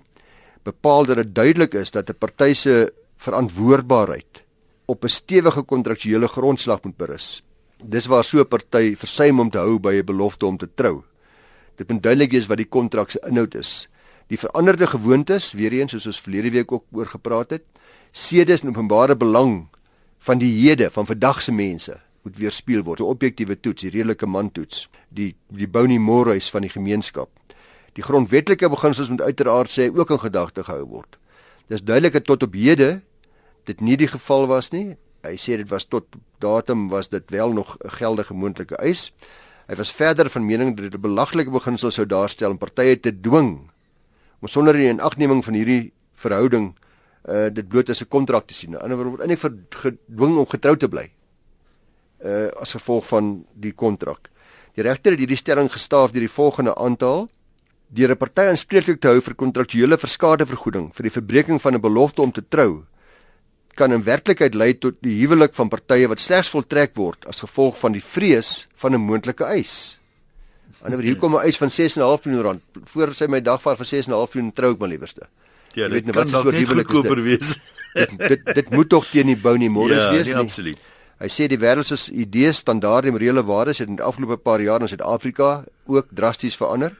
bepaal 0.63 1.05
dat 1.05 1.17
dit 1.17 1.35
duidelik 1.35 1.73
is 1.73 1.91
dat 1.91 2.09
'n 2.09 2.17
party 2.17 2.53
se 2.53 2.93
verantwoordbaarheid 3.17 4.43
op 4.85 5.03
'n 5.03 5.07
stewige 5.07 5.61
kontraktuele 5.61 6.27
grondslag 6.27 6.83
moet 6.83 6.97
berus. 6.97 7.43
Dis 7.83 8.05
waar 8.05 8.23
so 8.23 8.39
'n 8.39 8.47
party 8.47 8.95
versuim 8.95 9.39
om 9.39 9.49
te 9.49 9.57
hou 9.57 9.79
by 9.79 9.93
'n 9.93 10.05
belofte 10.05 10.45
om 10.45 10.57
te 10.57 10.69
trou. 10.73 11.03
Dit 11.75 11.89
moet 11.89 12.03
duidelik 12.03 12.31
wees 12.31 12.47
wat 12.47 12.57
die 12.57 12.67
kontrak 12.67 13.09
se 13.09 13.21
inhoud 13.27 13.55
is. 13.55 13.87
Die 14.27 14.37
veranderde 14.37 14.87
gewoontes, 14.87 15.51
weer 15.51 15.71
eens 15.71 15.91
soos 15.91 16.05
ons 16.05 16.21
verlede 16.21 16.49
week 16.49 16.71
ook 16.71 16.85
oor 16.91 17.05
gepraat 17.05 17.49
het, 17.49 17.63
sedes 18.11 18.61
en 18.61 18.69
openbare 18.69 19.15
belang 19.15 19.67
van 20.19 20.37
die 20.37 20.51
hede 20.61 20.89
van 20.91 21.05
vandag 21.05 21.41
se 21.41 21.51
mense 21.51 21.99
moet 22.21 22.37
weerspieël 22.37 22.83
word. 22.83 22.99
'n 22.99 23.03
Objektiewe 23.03 23.59
toets, 23.59 23.81
die 23.81 23.91
redelike 23.91 24.25
man 24.25 24.51
toets, 24.51 24.89
die 25.09 25.35
die 25.47 25.67
boni 25.67 25.99
mores 25.99 26.49
van 26.49 26.61
die 26.61 26.69
gemeenskap. 26.69 27.29
Die 27.93 28.03
grondwetlike 28.03 28.69
beginsels 28.69 29.09
moet 29.09 29.21
uiteraard 29.21 29.69
sê 29.69 29.89
ook 29.95 30.09
in 30.09 30.19
gedagte 30.19 30.63
gehou 30.63 30.85
word. 30.85 31.17
Dis 31.67 31.83
duidelik 31.83 32.13
dat 32.13 32.25
tot 32.25 32.43
op 32.43 32.53
hede 32.53 33.01
dit 33.65 33.81
nie 33.81 33.97
die 33.97 34.07
geval 34.07 34.47
was 34.47 34.71
nie. 34.71 34.97
Hy 35.23 35.35
sê 35.35 35.57
dit 35.57 35.69
was 35.69 35.85
tot 35.85 36.05
datum 36.39 36.89
was 36.89 37.09
dit 37.09 37.23
wel 37.31 37.53
nog 37.53 37.77
'n 37.77 37.89
geldige 37.89 38.33
moontlike 38.33 38.75
eis. 38.75 39.11
Hy 39.67 39.75
was 39.75 39.91
verder 39.91 40.29
van 40.29 40.45
mening 40.45 40.75
dat 40.75 40.91
dit 40.91 40.95
'n 40.95 41.01
belaglike 41.01 41.51
beginsel 41.51 41.91
sou 41.91 42.05
daarstel 42.05 42.51
om 42.51 42.57
partye 42.57 42.99
te 42.99 43.11
dwing 43.11 43.69
om 44.41 44.47
sonder 44.47 44.73
die 44.73 44.89
inagneming 44.89 45.43
van 45.45 45.53
hierdie 45.53 45.91
verhouding 46.13 46.75
uh 47.27 47.49
dit 47.49 47.67
bloot 47.67 47.89
as 47.89 48.01
'n 48.01 48.07
kontrak 48.07 48.47
te 48.47 48.53
sien. 48.53 48.73
In 48.73 48.77
'n 48.77 48.81
ander 48.81 48.97
woord 48.97 49.09
word 49.09 49.29
eintlik 49.29 49.75
gedwing 49.75 50.37
om 50.37 50.45
getrou 50.45 50.77
te 50.77 50.87
bly. 50.87 51.11
Uh 52.23 52.49
as 52.61 52.71
gevolg 52.71 53.07
van 53.07 53.45
die 53.53 53.73
kontrak. 53.73 54.29
Die 54.75 54.83
regter 54.83 55.11
het 55.11 55.19
hierdie 55.19 55.37
stelling 55.37 55.71
gestaaf 55.71 56.11
deur 56.11 56.21
die 56.21 56.37
volgende 56.37 56.75
aantal 56.75 57.29
deur 57.87 58.11
'n 58.11 58.17
party 58.17 58.41
aanspreeklik 58.41 58.99
te 59.01 59.07
hou 59.07 59.21
vir 59.21 59.35
kontraktuele 59.35 59.97
verskadevergoeding 59.97 60.93
vir 60.93 61.03
die 61.03 61.11
verbreeking 61.11 61.61
van 61.61 61.73
'n 61.73 61.81
belofte 61.81 62.21
om 62.21 62.31
te 62.31 62.43
trou 62.47 62.85
kan 63.79 63.91
in 63.91 64.03
werklikheid 64.03 64.55
lei 64.55 64.73
tot 64.77 64.97
die 65.05 65.15
huwelik 65.21 65.53
van 65.53 65.69
partye 65.71 66.07
wat 66.11 66.19
slegs 66.19 66.49
voltrek 66.49 66.95
word 66.99 67.27
as 67.31 67.39
gevolg 67.45 67.77
van 67.79 67.95
die 67.95 68.03
vrees 68.03 68.67
van 68.75 68.93
'n 68.93 69.01
moontlike 69.09 69.45
eis. 69.45 69.99
Anderswoorde 70.81 71.07
hier 71.07 71.19
kom 71.19 71.35
'n 71.35 71.45
eis 71.47 71.57
van 71.57 71.69
6.5 71.69 72.25
miljoen 72.25 72.43
rand 72.43 72.61
voor 72.93 73.13
sy 73.13 73.27
my 73.27 73.41
dagvaar 73.41 73.77
vir 73.77 73.85
6.5 73.85 74.35
miljoen 74.35 74.53
trou 74.53 74.71
ek 74.73 74.79
maar 74.79 74.89
liewerste. 74.89 75.27
Ja, 75.73 75.87
dit 75.87 75.91
weet 75.91 76.05
nie 76.05 76.13
wat 76.13 76.29
so 76.29 76.43
huwelik 76.51 76.89
is. 76.89 77.23
Wees. 77.23 77.59
dit, 77.93 78.17
dit 78.17 78.53
dit 78.55 78.69
moet 78.69 78.89
tog 78.89 79.09
teen 79.09 79.27
die 79.27 79.37
bou 79.37 79.55
nie 79.57 79.69
môre 79.69 79.95
ja, 79.95 80.11
wees 80.13 80.25
nie. 80.25 80.33
Ja, 80.33 80.39
absoluut. 80.39 80.77
Hy 81.19 81.27
sê 81.27 81.49
die 81.51 81.59
wêreld 81.59 81.89
se 81.89 81.97
idees, 82.15 82.61
standaarde 82.63 83.09
en 83.09 83.17
morele 83.17 83.43
waardes 83.43 83.81
het 83.81 83.89
in 83.91 83.97
die 83.99 84.05
afgelope 84.05 84.37
paar 84.39 84.61
jaar 84.63 84.81
in 84.81 84.87
Suid-Afrika 84.87 85.65
ook 85.85 86.07
drasties 86.15 86.55
verander. 86.55 86.95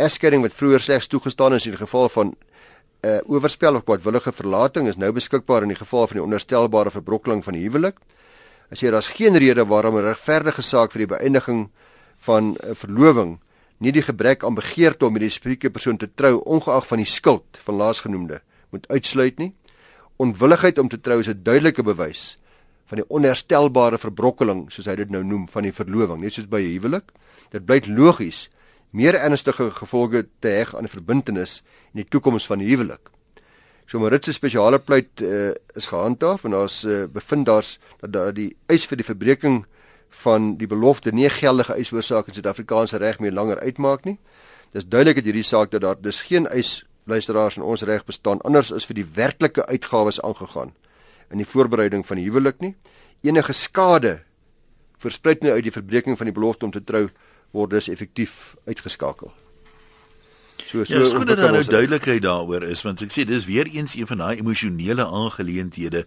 Egskeiding 0.00 0.40
wat 0.42 0.56
vroeër 0.56 0.80
slegs 0.80 1.10
toegestaan 1.12 1.58
is 1.58 1.66
in 1.68 1.76
die 1.76 1.82
geval 1.82 2.08
van 2.08 2.32
'n 2.32 3.08
uh, 3.08 3.18
oorspel 3.26 3.74
of 3.74 3.84
kwadwillige 3.84 4.32
verlating 4.32 4.88
is 4.88 4.96
nou 4.96 5.12
beskikbaar 5.12 5.62
in 5.62 5.68
die 5.68 5.76
geval 5.76 6.06
van 6.06 6.16
die 6.16 6.24
onderstelbare 6.24 6.90
verbrokkeling 6.90 7.44
van 7.44 7.52
die 7.52 7.62
huwelik. 7.66 7.96
Hy 8.70 8.76
sê 8.78 8.90
daar's 8.90 9.12
geen 9.12 9.36
rede 9.36 9.66
waarom 9.66 9.98
'n 9.98 10.04
regverdige 10.04 10.62
saak 10.62 10.92
vir 10.92 11.04
die 11.04 11.14
beëindiging 11.16 11.68
van 12.18 12.44
'n 12.44 12.56
uh, 12.62 12.74
verloving 12.74 13.40
nie 13.82 13.92
die 13.92 14.04
gebrek 14.06 14.44
aan 14.46 14.54
begeerte 14.54 15.06
om 15.06 15.16
met 15.16 15.24
die 15.24 15.32
spreekte 15.32 15.70
persoon 15.70 15.98
te 15.98 16.08
trou 16.14 16.38
ongeag 16.46 16.86
van 16.86 17.02
die 17.02 17.08
skuld 17.08 17.58
van 17.66 17.80
laasgenoemde 17.80 18.40
moet 18.72 18.86
uitsluit 18.88 19.38
nie. 19.38 19.52
Onwilligheid 20.22 20.78
om 20.78 20.88
te 20.88 21.00
trou 21.00 21.18
is 21.20 21.28
'n 21.28 21.42
duidelike 21.42 21.82
bewys 21.82 22.38
van 22.86 22.98
die 22.98 23.08
onherstelbare 23.08 23.98
verbrokkeling 23.98 24.70
soos 24.70 24.86
hy 24.86 24.94
dit 24.96 25.10
nou 25.10 25.24
noem 25.24 25.48
van 25.48 25.62
die 25.62 25.72
verloving, 25.72 26.20
net 26.20 26.32
soos 26.32 26.48
by 26.48 26.60
'n 26.60 26.72
huwelik. 26.76 27.12
Dit 27.50 27.64
blyk 27.64 27.86
logies 27.86 28.48
meer 28.90 29.14
ernstige 29.14 29.70
gevolge 29.70 30.26
te 30.40 30.48
heg 30.48 30.74
aan 30.76 30.84
'n 30.84 30.88
verbintenis 30.88 31.62
in 31.94 32.02
die 32.02 32.08
toekoms 32.08 32.46
van 32.46 32.58
die 32.58 32.68
huwelik. 32.68 33.10
So 33.86 33.98
Marit 33.98 34.24
se 34.24 34.32
spesiale 34.32 34.78
pleit 34.78 35.20
uh, 35.20 35.52
is 35.74 35.86
gehandhaaf 35.86 36.44
en 36.44 36.50
daar's 36.50 36.84
uh, 36.84 37.04
bevind 37.12 37.46
daar's 37.46 37.78
dat 38.00 38.12
daar 38.12 38.32
die 38.32 38.56
eis 38.66 38.86
vir 38.86 38.96
die 38.96 39.04
verbreeking 39.04 39.66
van 40.12 40.56
die 40.60 40.68
belofte 40.68 41.12
nie 41.12 41.28
geldige 41.32 41.74
eis 41.74 41.92
oorsaak 41.92 42.28
in 42.28 42.36
Suid-Afrikaanse 42.36 43.00
reg 43.00 43.18
meer 43.20 43.32
langer 43.32 43.60
uitmaak 43.60 44.04
nie. 44.04 44.18
Dis 44.72 44.84
duidelik 44.84 45.20
dat 45.20 45.28
hierdie 45.28 45.46
saak 45.46 45.72
dat 45.72 45.80
daar 45.80 46.00
dis 46.00 46.20
geen 46.28 46.46
eis 46.46 46.82
luisteraars 47.04 47.56
in 47.56 47.62
ons 47.62 47.82
reg 47.82 48.04
bestaan 48.04 48.40
anders 48.46 48.70
is 48.70 48.86
vir 48.86 49.00
die 49.00 49.06
werklike 49.16 49.66
uitgawes 49.66 50.20
aangegaan 50.22 50.74
in 51.32 51.40
die 51.40 51.48
voorbereiding 51.48 52.04
van 52.06 52.20
die 52.20 52.26
huwelik 52.28 52.60
nie. 52.60 52.74
Enige 53.24 53.52
skade 53.52 54.20
verspruit 55.02 55.42
nou 55.42 55.54
uit 55.56 55.64
die 55.66 55.74
verbreeking 55.74 56.18
van 56.18 56.28
die 56.28 56.36
belofte 56.36 56.68
om 56.68 56.74
te 56.74 56.84
trou 56.84 57.08
word 57.52 57.72
dus 57.74 57.88
effektief 57.88 58.54
uitgeskakel. 58.66 59.32
So 60.68 60.84
so 60.84 60.98
ja, 60.98 61.04
goed 61.04 61.26
dat 61.26 61.40
daar 61.40 61.52
nou 61.52 61.64
duidelikheid 61.64 62.22
daaroor 62.22 62.62
is 62.68 62.84
want 62.86 63.02
ek 63.02 63.12
sê 63.12 63.26
dis 63.28 63.48
weer 63.48 63.68
eens 63.68 63.96
een 63.98 64.06
van 64.06 64.22
daai 64.22 64.38
emosionele 64.38 65.04
aangeleenthede 65.04 66.06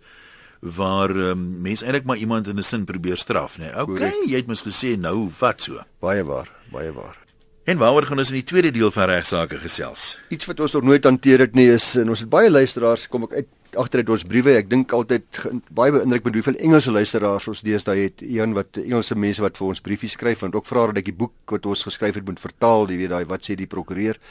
waar 0.59 1.09
um, 1.09 1.61
mense 1.61 1.85
eintlik 1.85 2.05
maar 2.05 2.17
iemand 2.17 2.47
in 2.47 2.57
'n 2.57 2.63
sin 2.63 2.85
probeer 2.85 3.17
straf, 3.17 3.57
né? 3.57 3.73
Nee. 3.73 3.81
Okay, 3.81 4.13
jy 4.27 4.35
het 4.35 4.47
mos 4.47 4.63
gesê 4.63 4.97
nou 4.97 5.29
wat 5.39 5.61
so. 5.61 5.83
Baie 5.99 6.23
waar, 6.23 6.51
baie 6.71 6.91
waar. 6.91 7.17
En 7.65 7.77
waaroor 7.77 8.05
gaan 8.05 8.19
ons 8.21 8.29
in 8.29 8.35
die 8.35 8.45
tweede 8.45 8.69
deel 8.71 8.91
van 8.91 9.07
regsaake 9.09 9.57
gesels? 9.57 10.19
Iets 10.29 10.45
wat 10.45 10.59
ons 10.59 10.73
nog 10.73 10.83
nooit 10.83 11.03
hanteer 11.03 11.39
het 11.39 11.55
nie 11.57 11.65
is 11.73 11.95
en 11.95 12.09
ons 12.09 12.19
het 12.19 12.29
baie 12.29 12.49
luisteraars 12.51 13.07
kom 13.09 13.23
ek 13.23 13.33
uit 13.33 13.47
agter 13.81 14.03
uit 14.03 14.11
ons 14.13 14.25
briewe. 14.29 14.53
Ek 14.59 14.69
dink 14.69 14.93
altyd 14.93 15.39
baie 15.73 15.93
beïndruk 15.95 16.27
met 16.27 16.37
hoeveel 16.37 16.59
Engelse 16.67 16.93
luisteraars 16.93 17.47
ons 17.51 17.63
deesdae 17.65 18.05
het. 18.05 18.21
Een 18.21 18.53
wat 18.53 18.77
Engelse 18.83 19.17
mense 19.17 19.41
wat 19.41 19.57
vir 19.57 19.67
ons 19.67 19.81
briefies 19.81 20.13
skryf 20.13 20.45
en 20.45 20.53
ook 20.53 20.69
vra 20.69 20.85
dat 20.91 21.01
ek 21.01 21.09
die 21.09 21.17
boek 21.23 21.55
wat 21.55 21.65
ons 21.65 21.87
geskryf 21.89 22.19
het 22.19 22.27
moet 22.29 22.43
vertaal, 22.43 22.85
jy 22.93 22.99
weet 23.01 23.13
daai 23.15 23.25
wat 23.33 23.49
sê 23.49 23.57
die 23.57 23.69
prokureur. 23.69 24.21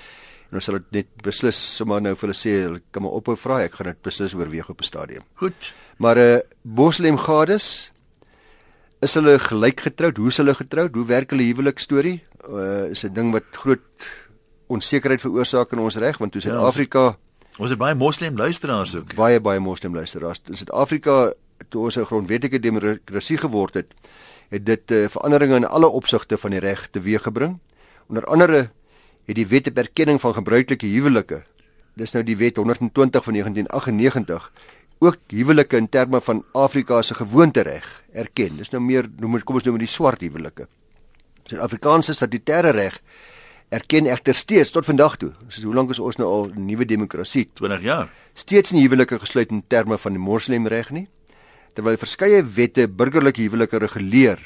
Ons 0.54 0.64
sal 0.64 0.78
dit 0.78 1.00
net 1.00 1.08
beslis 1.22 1.58
sommer 1.76 2.00
nou 2.00 2.14
vir 2.14 2.28
hulle 2.28 2.38
sê, 2.38 2.52
hulle 2.66 2.82
kan 2.92 3.02
maar 3.02 3.16
ophou 3.18 3.36
vra. 3.36 3.62
Ek 3.64 3.74
gaan 3.74 3.90
dit 3.90 4.02
beslis 4.02 4.34
oorweeg 4.34 4.70
op 4.70 4.80
'n 4.80 4.84
stadium. 4.84 5.24
Goed. 5.34 5.74
Maar 5.98 6.16
'n 6.16 6.20
uh, 6.20 6.34
eh, 6.36 6.42
Moslem 6.62 7.18
gades 7.18 7.90
is 9.02 9.14
hulle 9.14 9.38
gelyk 9.38 9.80
getroud? 9.80 10.16
Hoe 10.16 10.28
is 10.28 10.36
hulle 10.36 10.54
getroud? 10.54 10.94
Hoe 10.94 11.06
werk 11.06 11.30
hulle 11.30 11.42
huwelik 11.42 11.78
storie? 11.78 12.22
Uh, 12.48 12.90
is 12.90 13.04
'n 13.04 13.12
ding 13.12 13.32
wat 13.32 13.44
groot 13.52 13.80
onsekerheid 14.68 15.20
veroorsaak 15.20 15.72
in 15.72 15.78
ons 15.78 15.96
reg 15.96 16.18
want 16.18 16.32
toe 16.32 16.40
Suid-Afrika 16.40 17.00
ja, 17.00 17.16
Ons 17.54 17.70
het 17.70 17.78
baie 17.78 17.94
moslim 17.94 18.34
luisteraars 18.36 18.96
ook. 18.98 19.12
Baie 19.14 19.38
baie 19.40 19.60
moslim 19.62 19.94
luisteraars. 19.94 20.40
In 20.50 20.56
Suid-Afrika 20.58 21.32
toe 21.70 21.84
ons 21.84 21.96
'n 21.96 22.04
grondwetlike 22.04 22.58
demokrasie 22.58 23.38
geword 23.38 23.74
het, 23.74 23.94
het 24.50 24.66
dit 24.66 24.90
uh, 24.90 25.08
veranderinge 25.08 25.56
in 25.56 25.64
alle 25.64 25.86
opsigte 25.86 26.36
van 26.36 26.50
die 26.50 26.60
reg 26.60 26.88
teweeggebring. 26.90 27.58
Onder 28.08 28.26
andere 28.26 28.70
het 29.24 29.36
die 29.36 29.46
wet 29.46 29.68
op 29.70 29.78
erkenning 29.78 30.20
van 30.20 30.34
gebruikelike 30.34 30.86
huwelike, 30.86 31.42
dis 31.94 32.12
nou 32.12 32.24
die 32.26 32.36
wet 32.36 32.56
120 32.56 33.24
van 33.24 33.32
1998, 33.32 34.50
ook 35.04 35.18
huwelike 35.28 35.76
in 35.76 35.88
terme 35.88 36.20
van 36.20 36.44
Afrika 36.52 37.02
se 37.02 37.14
gewoontereg 37.14 37.86
erken. 38.12 38.56
Dis 38.56 38.70
nou 38.72 38.82
meer 38.82 39.08
noem 39.20 39.40
kom 39.42 39.58
ons 39.60 39.66
noem 39.66 39.78
die 39.78 39.90
swart 39.90 40.22
huwelike. 40.24 40.68
Suid-Afrikaanse 41.44 42.14
statutêre 42.16 42.72
reg 42.72 43.00
erken 43.74 44.06
egter 44.06 44.34
steeds 44.34 44.70
tot 44.70 44.86
vandag 44.86 45.16
toe. 45.20 45.32
So 45.48 45.66
hoe 45.68 45.74
lank 45.74 45.90
is 45.90 46.00
ons 46.00 46.16
nou 46.20 46.28
al 46.30 46.48
nuwe 46.54 46.86
demokrasie? 46.88 47.48
20 47.58 47.84
jaar. 47.84 48.08
Steeds 48.34 48.72
nie 48.72 48.84
huwelike 48.86 49.18
gesluit 49.20 49.52
in 49.52 49.64
terme 49.68 49.98
van 49.98 50.16
die 50.16 50.22
moslemreg 50.22 50.90
nie. 50.94 51.06
Terwyl 51.74 51.98
verskeie 51.98 52.42
wette 52.56 52.86
burgerlike 52.88 53.42
huwelike 53.42 53.82
reguleer. 53.82 54.38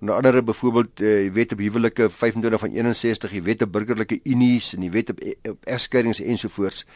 Onder 0.00 0.14
andere 0.14 0.42
byvoorbeeld 0.42 1.00
eh, 1.00 1.06
die 1.26 1.32
wet 1.32 1.52
op 1.52 1.58
huwelike 1.58 2.10
25 2.10 2.60
van 2.60 2.70
61, 2.70 3.30
die 3.30 3.42
wet 3.42 3.62
op 3.62 3.72
burgerlike 3.72 4.20
unies 4.24 4.74
en 4.74 4.80
die 4.80 4.90
wet 4.90 5.10
op, 5.10 5.22
e, 5.22 5.34
op 5.50 5.64
egskeidings 5.64 6.20
ensovoorts. 6.20 6.86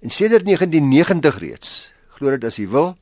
En 0.00 0.10
sedert 0.10 0.44
1990 0.44 1.38
reeds, 1.38 1.92
glo 2.08 2.30
dit 2.30 2.44
as 2.44 2.56
jy 2.60 2.68
wil, 2.68 2.96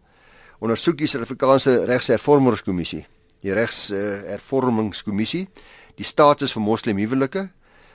ondersoek 0.62 0.98
die 1.02 1.06
Suid-Afrikaanse 1.10 1.84
Regshervormingskommissie, 1.84 3.06
die 3.42 3.52
Regshervormingskommissie, 3.52 5.46
uh, 5.48 5.62
die 5.98 6.06
status 6.06 6.52
van 6.52 6.64
moslemhuwelike 6.66 7.48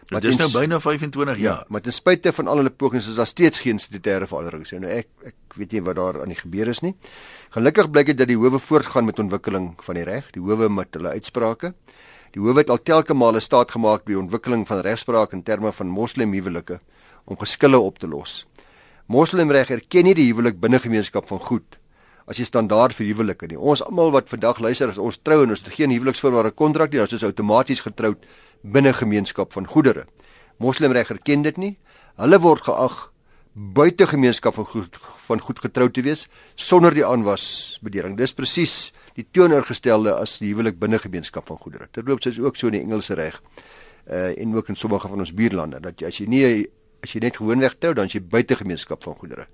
Maar 0.07 0.21
dit 0.23 0.31
is 0.31 0.37
nou 0.39 0.47
byna 0.51 0.79
25 0.79 1.37
jaar. 1.37 1.39
Ja, 1.39 1.65
maar 1.67 1.81
ten 1.81 1.93
spyte 1.93 2.31
van 2.33 2.47
al 2.47 2.61
hulle 2.61 2.69
pogings 2.69 3.07
is 3.11 3.15
daar 3.19 3.27
steeds 3.27 3.59
geen 3.59 3.79
statutêre 3.79 4.27
verandering. 4.27 4.63
So 4.67 4.79
nou 4.79 4.91
ek 4.91 5.07
ek 5.27 5.57
weet 5.59 5.73
nie 5.75 5.81
wat 5.83 5.97
daar 5.99 6.21
aan 6.21 6.31
die 6.31 6.39
gebeur 6.39 6.71
is 6.71 6.79
nie. 6.85 6.93
Gelukkig 7.55 7.89
blyk 7.91 8.13
dit 8.13 8.17
dat 8.17 8.29
die 8.29 8.37
howe 8.37 8.59
voortgaan 8.59 9.05
met 9.05 9.19
ontwikkeling 9.19 9.73
van 9.83 9.99
die 9.99 10.05
reg, 10.07 10.29
die 10.31 10.43
howe 10.43 10.69
met 10.69 10.95
hulle 10.95 11.11
uitsprake. 11.17 11.73
Die 12.35 12.43
hof 12.43 12.59
het 12.59 12.69
al 12.69 12.79
telke 12.83 13.15
male 13.17 13.39
staat 13.43 13.71
gemaak 13.71 14.05
by 14.05 14.15
ontwikkeling 14.19 14.63
van 14.67 14.79
regspraak 14.85 15.33
in 15.33 15.43
terme 15.43 15.71
van 15.73 15.91
moslimhuwelike 15.91 16.79
om 17.25 17.39
geskille 17.39 17.79
op 17.79 17.99
te 17.99 18.07
los. 18.07 18.45
Moslimreg 19.07 19.71
erken 19.71 20.07
nie 20.07 20.15
die 20.15 20.27
huwelik 20.29 20.59
binne 20.59 20.79
gemeenskap 20.79 21.27
van 21.27 21.39
goed 21.39 21.79
as 22.27 22.39
jy 22.39 22.45
standaard 22.47 22.95
vir 22.95 23.07
huwelike 23.07 23.47
nie. 23.47 23.57
Ons 23.57 23.81
almal 23.85 24.11
wat 24.11 24.27
vandag 24.27 24.59
luister 24.59 24.91
as 24.91 24.99
ons 24.99 25.19
trou 25.23 25.39
en 25.45 25.53
ons 25.55 25.63
het 25.63 25.71
geen 25.73 25.93
huweliksvoorwaarde 25.95 26.51
kontrak 26.59 26.91
nie, 26.91 26.99
dan 26.99 27.07
is 27.07 27.15
ons 27.15 27.29
outomaties 27.29 27.83
getroud 27.85 28.27
binne 28.61 28.93
gemeenskap 28.93 29.53
van 29.53 29.67
goedere. 29.67 30.05
Moslimreg 30.57 31.09
erken 31.09 31.41
dit 31.41 31.57
nie. 31.57 31.77
Hulle 32.17 32.39
word 32.39 32.63
geag 32.63 33.11
buite 33.57 34.05
gemeenskap 34.07 34.53
van 34.53 34.65
goed 34.65 34.97
van 35.27 35.41
goed 35.41 35.59
getroud 35.59 35.93
te 35.93 36.01
wees 36.05 36.27
sonder 36.55 36.93
die 36.93 37.05
aanwas 37.05 37.77
bedering. 37.81 38.13
Dis 38.17 38.33
presies 38.37 38.91
die 39.17 39.25
teenoorgestelde 39.33 40.13
as 40.13 40.37
die 40.37 40.51
huwelik 40.51 40.77
binne 40.79 40.99
gemeenskap 41.01 41.47
van 41.49 41.57
goedere. 41.57 41.87
Terloops 41.91 42.29
is 42.29 42.39
ook 42.39 42.55
so 42.55 42.69
in 42.69 42.77
die 42.77 42.83
Engelse 42.85 43.17
reg. 43.17 43.41
Uh 44.05 44.37
en 44.37 44.55
ook 44.55 44.69
in 44.69 44.75
sommige 44.75 45.07
van 45.07 45.19
ons 45.19 45.33
buurlande 45.33 45.81
dat 45.81 46.03
as 46.05 46.21
jy 46.21 46.27
nie 46.29 46.45
as 47.03 47.13
jy 47.13 47.21
net 47.25 47.37
gewoonweg 47.41 47.79
trou 47.81 47.95
dan 47.97 48.07
jy 48.13 48.21
buite 48.21 48.55
gemeenskap 48.55 49.03
van 49.03 49.17
goedere. 49.17 49.47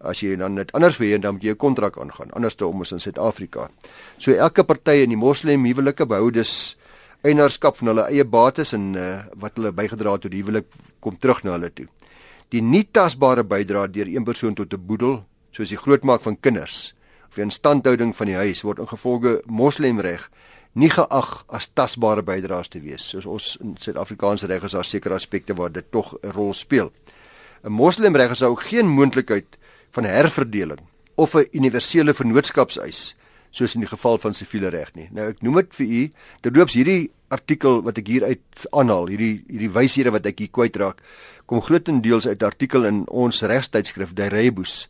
As 0.00 0.20
jy 0.24 0.36
dan 0.40 0.56
net 0.56 0.72
anders 0.72 0.96
wil 0.98 1.20
dan 1.20 1.36
moet 1.36 1.44
jy 1.44 1.52
'n 1.52 1.56
kontrak 1.56 2.00
aangaan. 2.00 2.32
Anders 2.32 2.54
te 2.54 2.66
om 2.66 2.78
ons 2.78 2.92
in 2.92 3.00
Suid-Afrika. 3.00 3.70
So 4.18 4.32
elke 4.32 4.64
party 4.64 5.04
in 5.04 5.08
die 5.08 5.20
moslim 5.20 5.64
huwelike 5.64 6.06
behou 6.06 6.30
dus 6.30 6.76
eienaarskap 7.24 7.76
van 7.76 7.92
hulle 7.92 8.08
eie 8.12 8.24
bates 8.24 8.72
en 8.72 8.94
uh 8.94 9.24
wat 9.40 9.56
hulle 9.56 9.72
bygedra 9.72 10.12
het 10.12 10.22
tot 10.26 10.30
die 10.30 10.42
huwelik 10.42 10.66
kom 11.00 11.16
terug 11.18 11.44
na 11.44 11.56
hulle 11.56 11.70
toe 11.72 11.88
die 12.54 12.62
nie 12.62 12.84
tasbare 12.84 13.44
bydrae 13.46 13.88
deur 13.90 14.10
een 14.10 14.24
persoon 14.24 14.54
tot 14.54 14.72
'n 14.72 14.86
boedel, 14.86 15.24
soos 15.52 15.68
die 15.68 15.78
grootmaak 15.78 16.22
van 16.22 16.40
kinders 16.40 16.94
of 17.28 17.34
die 17.34 17.44
instandhouding 17.44 18.14
van 18.16 18.26
die 18.26 18.36
huis 18.36 18.62
word 18.62 18.78
ingevolge 18.78 19.42
moslemreg 19.46 20.30
nie 20.74 20.90
geag 20.90 21.44
as 21.48 21.68
tasbare 21.68 22.22
bydraes 22.22 22.68
te 22.68 22.80
wees. 22.80 23.08
Soos 23.08 23.26
ons 23.26 23.56
in 23.60 23.76
Suid-Afrikaanse 23.78 24.46
reg 24.46 24.64
is 24.64 24.72
daar 24.72 24.84
sekere 24.84 25.14
aspekte 25.14 25.54
waar 25.54 25.72
dit 25.72 25.90
tog 25.90 26.14
'n 26.22 26.30
rol 26.30 26.54
speel. 26.54 26.92
'n 27.64 27.72
Moslemreg 27.72 28.30
is 28.30 28.42
ook 28.42 28.62
geen 28.62 28.86
moontlikheid 28.86 29.46
van 29.92 30.04
herverdeling 30.04 30.80
of 31.14 31.34
'n 31.34 31.48
universele 31.52 32.14
vennootskapseis 32.14 33.16
soos 33.54 33.76
in 33.76 33.84
die 33.84 33.90
geval 33.90 34.18
van 34.18 34.34
siviele 34.34 34.72
reg 34.74 34.90
nie. 34.98 35.06
Nou 35.14 35.28
ek 35.30 35.42
noem 35.46 35.60
dit 35.62 35.76
vir 35.78 35.86
u, 35.86 36.02
terloops 36.42 36.74
hierdie 36.74 37.10
artikel 37.34 37.80
wat 37.86 37.98
ek 38.00 38.10
hier 38.10 38.26
uit 38.26 38.66
aanhaal, 38.74 39.08
hierdie 39.12 39.44
hierdie 39.46 39.70
wyshede 39.74 40.12
wat 40.14 40.26
ek 40.26 40.42
hier 40.42 40.52
kwytraak, 40.54 41.02
kom 41.46 41.62
grootendeels 41.62 42.26
uit 42.26 42.42
artikel 42.42 42.86
in 42.88 43.04
ons 43.08 43.42
regstydskrif 43.46 44.14
Die 44.18 44.30
Rebus 44.32 44.84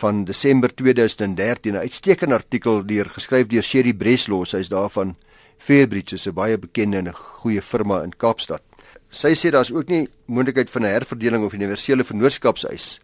van 0.00 0.24
Desember 0.28 0.72
2013, 0.72 1.74
'n 1.74 1.84
uitstekende 1.84 2.34
artikel 2.34 2.84
deur 2.84 3.08
geskryf 3.14 3.48
deur 3.48 3.62
Sherry 3.62 3.92
Breslow, 3.92 4.44
sy 4.44 4.58
is 4.58 4.68
daarvan 4.68 5.16
Fairbridge, 5.58 6.16
'n 6.28 6.34
baie 6.34 6.58
bekende 6.58 6.98
en 6.98 7.08
'n 7.08 7.14
goeie 7.14 7.62
firma 7.62 8.02
in 8.02 8.12
Kaapstad. 8.16 8.62
Sy 9.10 9.34
sê 9.34 9.50
daar's 9.50 9.72
ook 9.72 9.88
nie 9.88 10.08
moontlikheid 10.26 10.70
van 10.70 10.82
'n 10.82 10.92
herverdeling 10.92 11.44
of 11.44 11.52
universele 11.52 12.04
vennootskapseis 12.04 13.00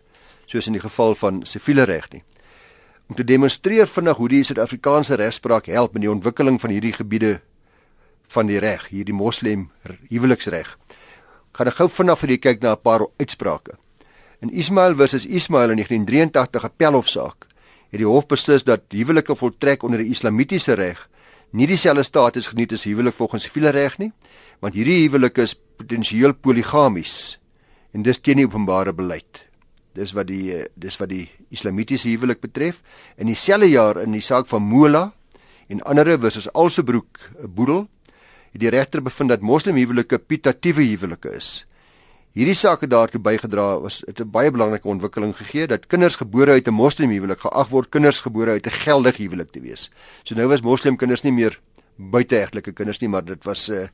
soos 0.46 0.66
in 0.66 0.72
die 0.72 0.80
geval 0.80 1.14
van 1.14 1.46
siviele 1.46 1.84
reg 1.84 2.10
nie. 2.12 2.22
Om 3.08 3.16
te 3.16 3.24
demonstreer 3.24 3.86
vinnig 3.86 4.16
hoe 4.16 4.28
die 4.28 4.42
Suid-Afrikaanse 4.44 5.18
regspraak 5.20 5.66
help 5.66 5.94
in 5.94 6.06
die 6.06 6.10
ontwikkeling 6.10 6.60
van 6.60 6.70
hierdie 6.70 6.92
gebiede 6.92 7.40
van 8.32 8.48
die 8.48 8.58
reg, 8.62 8.88
hierdie 8.88 9.14
moslem 9.16 9.68
huweliksreg. 10.08 10.76
Gaan 11.52 11.68
ek 11.68 11.80
gou 11.80 11.88
vinnig 11.88 12.18
vir 12.18 12.28
julle 12.28 12.42
kyk 12.46 12.62
na 12.62 12.72
'n 12.72 12.82
paar 12.82 13.06
uitsprake. 13.20 13.76
In 14.40 14.50
Ismail 14.50 14.94
versus 14.96 15.26
Ismail 15.26 15.70
in 15.70 15.78
1983 15.78 16.64
appelhofsaak 16.64 17.46
het 17.90 18.00
die 18.00 18.08
hof 18.08 18.26
beslis 18.26 18.64
dat 18.64 18.80
huwelike 18.88 19.36
voltrek 19.36 19.82
onder 19.82 19.98
die 19.98 20.10
islamitiese 20.10 20.74
reg 20.74 21.08
nie 21.52 21.66
dieselfde 21.68 22.02
status 22.02 22.48
geniet 22.48 22.72
as 22.72 22.86
huwelik 22.88 23.14
volgens 23.14 23.44
siviele 23.44 23.70
reg 23.70 23.98
nie, 24.00 24.10
want 24.64 24.74
hierdie 24.74 25.02
huwelik 25.04 25.38
is 25.42 25.54
potensieel 25.54 26.32
poligamies 26.32 27.38
en 27.92 28.02
dis 28.02 28.20
teen 28.20 28.40
die 28.40 28.48
openbare 28.48 28.94
beleid. 28.96 29.44
Dis 29.92 30.12
wat 30.12 30.26
die 30.26 30.64
dis 30.74 30.96
wat 30.96 31.08
die 31.08 31.30
islamitiese 31.50 32.08
huwelik 32.08 32.40
betref. 32.40 32.82
In 33.16 33.26
dieselfde 33.26 33.68
jaar 33.68 34.00
in 34.02 34.12
die 34.12 34.24
saak 34.24 34.46
van 34.46 34.62
Mola 34.62 35.12
en 35.68 35.82
ander 35.82 36.18
versus 36.18 36.52
Alsebroek 36.52 37.18
boedel 37.48 37.88
het 38.52 38.60
die 38.60 38.70
regter 38.72 39.02
bevind 39.02 39.32
dat 39.32 39.44
moslimhuwelike 39.44 40.18
pitatiewe 40.18 40.84
huwelike 40.84 41.30
is. 41.36 41.64
Hierdie 42.32 42.56
saak 42.56 42.80
het 42.84 42.90
daartoe 42.92 43.20
bygedra 43.20 43.80
was 43.80 44.02
het 44.06 44.20
'n 44.20 44.30
baie 44.30 44.50
belangrike 44.50 44.88
ontwikkeling 44.88 45.36
gegee 45.36 45.66
dat 45.66 45.86
kinders 45.86 46.16
gebore 46.16 46.52
uit 46.52 46.68
'n 46.68 46.74
moslimhuwelik 46.74 47.40
geag 47.40 47.68
word 47.68 47.88
kinders 47.90 48.20
gebore 48.20 48.50
uit 48.50 48.66
'n 48.66 48.70
geldige 48.70 49.22
huwelik 49.22 49.50
te 49.52 49.60
wees. 49.60 49.90
So 50.24 50.34
nou 50.34 50.48
was 50.48 50.62
moslimkinders 50.62 51.22
nie 51.22 51.32
meer 51.32 51.60
buiteegtelike 51.96 52.72
kinders 52.72 53.00
nie, 53.00 53.08
maar 53.08 53.24
dit 53.24 53.44
was 53.44 53.68
'n 53.68 53.72
uh, 53.72 53.88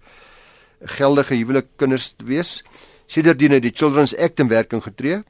geldige 0.81 1.35
huwelik 1.35 1.67
kinders 1.77 2.15
te 2.17 2.25
wees. 2.25 2.65
Sedertdien 3.07 3.51
het 3.51 3.63
die 3.63 3.73
Children's 3.75 4.17
Act 4.17 4.39
in 4.39 4.49
werking 4.49 4.83
getree 4.83 5.23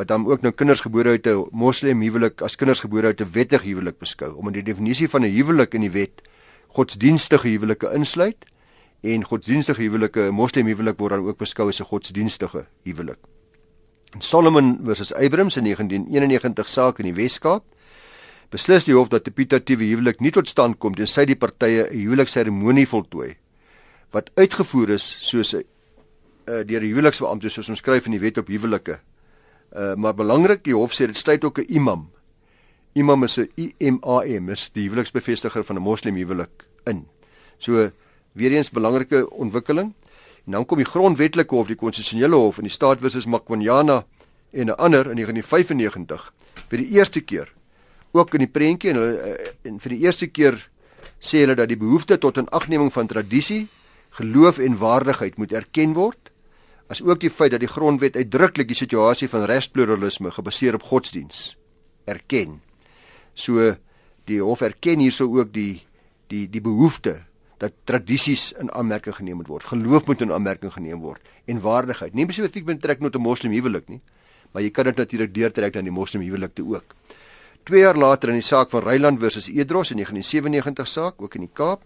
wat 0.00 0.08
dan 0.08 0.24
ook 0.24 0.40
nou 0.40 0.52
kinders 0.56 0.80
gebore 0.80 1.12
uit 1.12 1.26
'n 1.28 1.48
moslimhuwelik 1.52 2.40
as 2.40 2.56
kinders 2.56 2.80
gebore 2.80 3.06
uit 3.06 3.20
'n 3.20 3.32
wettige 3.32 3.66
huwelik 3.68 3.98
beskou 3.98 4.32
omdat 4.34 4.54
die 4.54 4.62
definisie 4.62 5.08
van 5.08 5.22
'n 5.22 5.34
huwelik 5.36 5.74
in 5.74 5.80
die 5.80 5.90
wet 5.90 6.22
godsdienstige 6.68 7.48
huwelike 7.48 7.90
insluit 7.92 8.46
en 9.02 9.24
godsdienstige 9.24 9.82
huwelike, 9.82 10.30
moslim 10.30 10.66
huwelik 10.66 10.98
word 10.98 11.12
dan 11.12 11.26
ook 11.26 11.38
beskou 11.38 11.68
as 11.68 11.80
'n 11.80 11.84
godsdienstige 11.84 12.66
huwelik. 12.82 13.18
Solomon 14.18 14.80
versus 14.84 15.14
Abrams 15.14 15.56
in 15.56 15.64
1991 15.64 16.68
saak 16.68 16.98
in 16.98 17.04
die 17.04 17.14
Wes-Kaap 17.14 17.64
beslis 18.50 18.84
die 18.84 18.94
hof 18.94 19.08
dat 19.08 19.26
'n 19.26 19.32
pitatiewe 19.32 19.84
huwelik 19.84 20.20
nie 20.20 20.30
tot 20.30 20.48
stand 20.48 20.78
kom 20.78 20.94
tensy 20.94 21.24
die 21.24 21.36
partye 21.36 21.88
'n 21.90 21.98
huwelikseremonie 21.98 22.86
voltooi 22.86 23.36
wat 24.10 24.30
uitgevoer 24.34 24.88
is 24.88 25.16
soos 25.18 25.54
'n 25.54 25.64
uh, 26.48 26.64
deur 26.64 26.80
die 26.80 26.92
huweliksbeampte 26.92 27.48
soos 27.48 27.68
ons 27.68 27.78
skryf 27.78 28.06
in 28.06 28.12
die 28.12 28.20
wet 28.20 28.38
op 28.38 28.48
huwelike. 28.48 29.00
Uh, 29.76 29.94
maar 29.94 30.14
belangrik, 30.14 30.64
die 30.64 30.74
hof 30.74 30.92
sê 30.92 31.06
dit 31.06 31.16
sluit 31.16 31.44
ook 31.44 31.58
'n 31.58 31.66
imam. 31.68 32.10
Imam 32.92 33.24
is 33.24 33.38
'n 33.38 33.48
I 33.56 33.74
M 33.78 33.98
A 34.02 34.24
M, 34.26 34.48
is 34.48 34.70
die 34.72 34.88
huweliksbevestiger 34.88 35.64
van 35.64 35.76
'n 35.76 35.82
moslim 35.82 36.14
huwelik 36.14 36.66
in. 36.84 37.06
So 37.58 37.90
weer 38.32 38.52
eens 38.52 38.70
belangrike 38.70 39.30
ontwikkeling. 39.30 39.94
En 40.46 40.52
dan 40.52 40.66
kom 40.66 40.76
die 40.76 40.86
grondwetlike 40.86 41.54
hof, 41.54 41.66
die 41.66 41.76
konstitusionele 41.76 42.36
hof 42.36 42.58
in 42.58 42.64
die 42.64 42.72
staat 42.72 43.00
versus 43.00 43.26
Makwanyana 43.26 44.04
en 44.50 44.66
'n 44.66 44.76
ander 44.76 45.10
in 45.10 45.16
1995 45.16 46.32
vir 46.68 46.78
die 46.78 46.90
eerste 46.90 47.20
keer 47.20 47.52
ook 48.12 48.34
in 48.34 48.44
die 48.44 48.50
prentjie 48.50 48.90
en 48.90 48.96
hulle 48.96 49.18
eh, 49.18 49.52
en 49.62 49.78
vir 49.80 49.94
die 49.94 50.00
eerste 50.06 50.26
keer 50.26 50.58
sê 51.20 51.44
hulle 51.44 51.54
dat 51.54 51.68
die 51.68 51.78
behoefte 51.78 52.18
tot 52.18 52.38
'n 52.38 52.48
agneming 52.50 52.92
van 52.92 53.06
tradisie, 53.06 53.68
geloof 54.10 54.58
en 54.58 54.78
waardigheid 54.78 55.36
moet 55.36 55.52
erken 55.52 55.92
word, 55.92 56.29
as 56.90 57.02
ook 57.06 57.20
die 57.22 57.30
feit 57.30 57.54
dat 57.54 57.62
die 57.62 57.70
grondwet 57.70 58.16
uitdruklik 58.18 58.68
die 58.72 58.78
situasie 58.78 59.28
van 59.30 59.46
regspluralisme 59.46 60.32
gebaseer 60.34 60.74
op 60.74 60.88
godsdiens 60.90 61.54
erken. 62.10 62.58
So 63.34 63.76
die 64.26 64.40
hof 64.42 64.64
erken 64.66 65.02
hierso 65.04 65.30
ook 65.30 65.52
die 65.54 65.86
die 66.30 66.48
die 66.50 66.62
behoefte 66.62 67.20
dat 67.60 67.76
tradisies 67.84 68.50
in 68.58 68.70
aanmerking 68.72 69.14
geneem 69.14 69.38
moet 69.42 69.50
word. 69.50 69.68
Geloof 69.70 70.06
moet 70.06 70.22
in 70.24 70.32
aanmerking 70.32 70.72
geneem 70.72 71.02
word 71.04 71.22
en 71.46 71.60
waardigheid. 71.60 72.14
Nie 72.14 72.26
spesifiek 72.26 72.66
betrek 72.66 73.00
tot 73.00 73.14
'n 73.14 73.22
moslim 73.22 73.52
huwelik 73.52 73.88
nie, 73.88 74.00
maar 74.52 74.62
jy 74.62 74.70
kan 74.70 74.84
dit 74.84 74.96
natuurlik 74.96 75.34
deurtrek 75.34 75.74
na 75.74 75.82
die 75.82 75.90
moslim 75.90 76.22
huwelik 76.22 76.54
toe 76.54 76.74
ook. 76.74 76.94
2 77.64 77.80
jaar 77.80 77.96
later 77.96 78.28
in 78.28 78.34
die 78.34 78.42
saak 78.42 78.70
van 78.70 78.82
Reiland 78.82 79.20
versus 79.20 79.48
Edros 79.48 79.90
in 79.90 79.96
1997 79.96 80.88
saak 80.88 81.22
ook 81.22 81.34
in 81.34 81.40
die 81.40 81.50
Kaap 81.52 81.82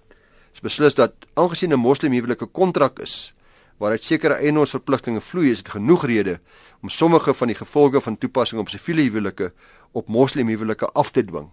is 0.55 0.61
beslis 0.61 0.95
dat 0.95 1.13
aangesien 1.35 1.73
'n 1.73 1.79
moslim 1.79 2.13
huwelik 2.13 2.43
'n 2.43 2.53
kontrak 2.53 2.99
is 2.99 3.35
waaruit 3.79 4.05
sekere 4.05 4.39
eienaarsverpligtinge 4.39 5.21
vloei, 5.21 5.51
is 5.51 5.63
dit 5.63 5.73
genoeg 5.75 6.07
rede 6.07 6.39
om 6.83 6.89
sommige 6.89 7.35
van 7.35 7.51
die 7.51 7.59
gevolge 7.59 8.01
van 8.01 8.19
toepassing 8.19 8.61
op 8.61 8.71
siviele 8.73 9.03
huwelike 9.09 9.53
op 9.93 10.09
moslim 10.09 10.49
huwelike 10.49 10.91
af 10.95 11.11
te 11.11 11.25
dwing 11.25 11.51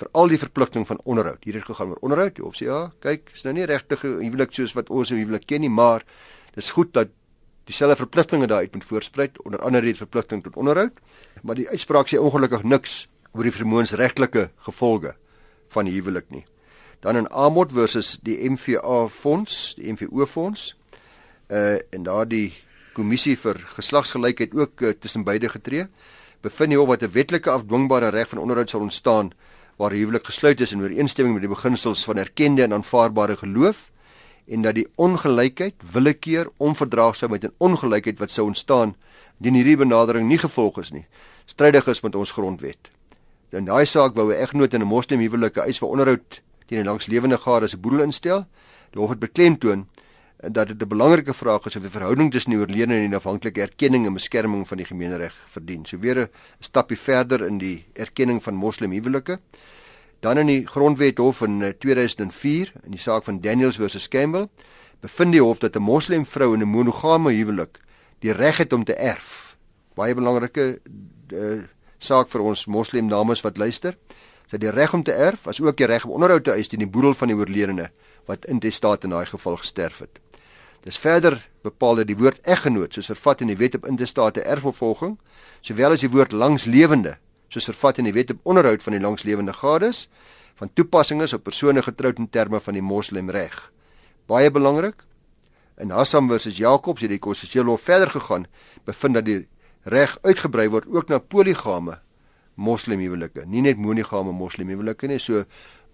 vir 0.00 0.08
al 0.16 0.30
die 0.32 0.40
verpligting 0.40 0.86
van 0.88 1.00
onderhoud. 1.04 1.44
Hier 1.44 1.58
het 1.58 1.68
gegaan 1.68 1.92
oor 1.92 2.04
onderhoud. 2.06 2.40
Of 2.40 2.56
sê 2.56 2.68
ja, 2.68 2.80
kyk, 3.04 3.32
is 3.36 3.44
nou 3.44 3.54
nie 3.56 3.66
regtig 3.68 4.04
huwelik 4.06 4.54
soos 4.56 4.74
wat 4.78 4.90
ons 4.90 5.12
huwelik 5.12 5.46
ken 5.50 5.64
nie, 5.64 5.72
maar 5.72 6.06
dis 6.56 6.70
goed 6.76 6.94
dat 6.96 7.12
dieselfde 7.68 8.00
verpligtinge 8.00 8.48
daaruit 8.50 8.74
moet 8.74 8.86
voorspruit, 8.86 9.36
onder 9.44 9.62
andere 9.62 9.90
die 9.90 9.98
verpligting 9.98 10.42
tot 10.42 10.56
onderhoud, 10.58 10.96
maar 11.46 11.58
die 11.58 11.68
uitspraak 11.68 12.10
sê 12.10 12.18
ongelukkig 12.18 12.64
niks 12.66 13.04
oor 13.36 13.46
die 13.46 13.54
vermoënsregtelike 13.54 14.48
gevolge 14.66 15.14
van 15.70 15.86
huwelik 15.86 16.30
nie. 16.34 16.44
Dan 17.00 17.16
in 17.16 17.28
Amot 17.30 17.72
versus 17.72 18.16
die 18.26 18.36
MVA 18.50 19.06
fonds, 19.08 19.74
die 19.78 19.92
MVO 19.92 20.26
fonds, 20.26 20.72
uh 21.50 21.78
en 21.90 22.02
daardie 22.02 22.52
kommissie 22.92 23.36
vir 23.36 23.58
geslagsgelykheid 23.76 24.54
ook 24.54 24.82
uh, 24.82 24.92
tussen 24.98 25.24
beide 25.24 25.48
getree, 25.48 25.86
bevind 26.42 26.72
hy 26.72 26.78
of 26.78 26.88
wat 26.88 27.02
'n 27.02 27.12
wetlike 27.12 27.50
afdwingbare 27.50 28.10
reg 28.10 28.28
van 28.28 28.38
onderhoud 28.38 28.70
sal 28.70 28.80
ontstaan 28.80 29.32
waar 29.76 29.92
huwelik 29.92 30.26
gesluit 30.26 30.60
is 30.60 30.72
in 30.72 30.82
ooreenstemming 30.82 31.34
met 31.34 31.42
die 31.42 31.54
beginsels 31.54 32.04
van 32.04 32.18
erkende 32.18 32.62
en 32.62 32.72
aanvaarbare 32.72 33.36
geloof 33.36 33.90
en 34.46 34.62
dat 34.62 34.74
die 34.74 34.86
ongelykheid, 34.96 35.74
willekeur, 35.92 36.50
onverdraagsaamheid 36.58 37.44
en 37.44 37.54
ongelykheid 37.58 38.18
wat 38.18 38.30
sou 38.30 38.46
ontstaan 38.46 38.94
indien 39.38 39.54
hierdie 39.54 39.76
benadering 39.76 40.28
nie 40.28 40.38
gevolg 40.38 40.78
is 40.78 40.90
nie, 40.92 41.06
strydig 41.46 41.86
is 41.88 42.02
met 42.02 42.14
ons 42.14 42.32
grondwet. 42.36 42.90
In 43.50 43.64
daai 43.64 43.86
saak 43.86 44.14
wou 44.14 44.30
'n 44.30 44.42
egnoot 44.42 44.74
in 44.74 44.82
'n 44.82 44.86
moslim 44.86 45.20
huwelik 45.20 45.56
'n 45.56 45.66
eis 45.66 45.78
vir 45.78 45.88
onderhoud 45.88 46.42
teen 46.66 46.80
'n 46.80 46.86
langslewende 46.86 47.38
gade 47.38 47.68
se 47.68 47.76
boedel 47.76 48.00
instel. 48.00 48.46
Die 48.92 49.00
hof 49.00 49.10
het 49.10 49.18
beklemtoon 49.18 49.86
dat 50.48 50.68
dit 50.68 50.82
'n 50.82 50.88
belangrike 50.88 51.34
vraag 51.34 51.66
is 51.66 51.76
of 51.76 51.82
die 51.82 51.90
verhouding 51.90 52.30
tussen 52.30 52.50
die 52.50 52.60
oorledene 52.60 52.94
en 52.94 53.10
die 53.10 53.16
afhanklike 53.16 53.60
erkenning 53.60 54.06
en 54.06 54.12
beskerming 54.12 54.68
van 54.68 54.76
die 54.76 54.86
gemeenereg 54.86 55.34
verdien. 55.46 55.86
So 55.86 55.98
weer 55.98 56.18
'n 56.18 56.28
stapie 56.60 56.98
verder 56.98 57.46
in 57.46 57.58
die 57.58 57.84
erkenning 57.92 58.42
van 58.42 58.54
moslimhuwelike. 58.54 59.38
Dan 60.20 60.38
in 60.38 60.46
die 60.46 60.66
grondwet 60.66 61.18
hof 61.18 61.40
in 61.42 61.74
2004 61.78 62.66
eh, 62.66 62.84
in 62.84 62.90
die 62.90 63.00
saak 63.00 63.24
van 63.24 63.40
Daniels 63.40 63.76
versus 63.76 64.08
Campbell 64.08 64.48
bevind 65.00 65.32
die 65.32 65.42
hof 65.42 65.58
dat 65.58 65.76
'n 65.76 65.82
moslimvrou 65.82 66.54
in 66.54 66.60
'n 66.60 66.68
monogame 66.68 67.32
huwelik 67.32 67.80
die 68.18 68.32
reg 68.32 68.56
het 68.56 68.72
om 68.72 68.84
te 68.84 68.94
erf. 68.94 69.56
Baie 69.94 70.14
belangrike 70.14 70.80
uh, 71.32 71.62
saak 71.98 72.28
vir 72.28 72.40
ons 72.40 72.66
moslim 72.66 73.08
dames 73.08 73.40
wat 73.40 73.56
luister. 73.56 73.96
Sy 74.46 74.56
het 74.56 74.60
die 74.60 74.70
reg 74.70 74.94
om 74.94 75.02
te 75.02 75.12
erf, 75.12 75.46
as 75.46 75.60
ook 75.60 75.76
die 75.76 75.86
reg 75.86 76.04
om 76.04 76.10
onderhoud 76.10 76.44
te 76.44 76.52
eis 76.52 76.68
teen 76.68 76.78
die 76.78 76.90
boedel 76.90 77.14
van 77.14 77.28
die 77.28 77.36
oorledene 77.36 77.90
wat 78.26 78.44
in 78.44 78.58
die 78.58 78.70
staat 78.70 79.04
in 79.04 79.10
daai 79.10 79.26
geval 79.26 79.56
gesterf 79.56 79.98
het. 79.98 80.20
Dis 80.86 80.98
verder 80.98 81.36
bepaal 81.62 82.00
dat 82.00 82.08
die 82.08 82.16
woord 82.16 82.40
eggenoot 82.48 82.94
soos 82.96 83.10
vervat 83.12 83.42
in 83.44 83.50
die 83.52 83.58
wet 83.60 83.76
op 83.76 83.86
intestate 83.88 84.40
erfopvolging, 84.40 85.18
sowel 85.60 85.96
as 85.96 86.04
die 86.04 86.12
woord 86.12 86.32
langslewende 86.32 87.18
soos 87.50 87.66
vervat 87.68 87.98
in 87.98 88.06
die 88.08 88.14
wet 88.14 88.30
op 88.30 88.44
onderhoud 88.52 88.82
van 88.82 88.94
die 88.94 89.02
langslewende 89.02 89.52
gades, 89.52 90.06
van 90.60 90.70
toepassing 90.72 91.22
is 91.24 91.34
op 91.34 91.44
persone 91.44 91.82
getroud 91.82 92.20
in 92.22 92.28
terme 92.30 92.60
van 92.60 92.76
die 92.76 92.84
moslemreg. 92.84 93.56
Baie 94.30 94.50
belangrik. 94.54 95.02
In 95.80 95.90
Hassam 95.90 96.28
versus 96.28 96.60
Jakobs 96.60 97.02
het 97.02 97.10
die 97.10 97.18
konstitusionele 97.18 97.74
hof 97.74 97.86
verder 97.88 98.12
gegaan, 98.12 98.46
bevind 98.84 99.16
dat 99.18 99.26
die 99.26 99.40
reg 99.88 100.18
uitgebrei 100.22 100.68
word 100.70 100.86
ook 100.92 101.08
na 101.08 101.18
poligame 101.18 101.98
moslemhuwelike, 102.60 103.46
nie 103.48 103.62
net 103.64 103.80
monogame 103.80 104.34
moslemhuwelike 104.36 105.08
nie. 105.08 105.18
So 105.18 105.46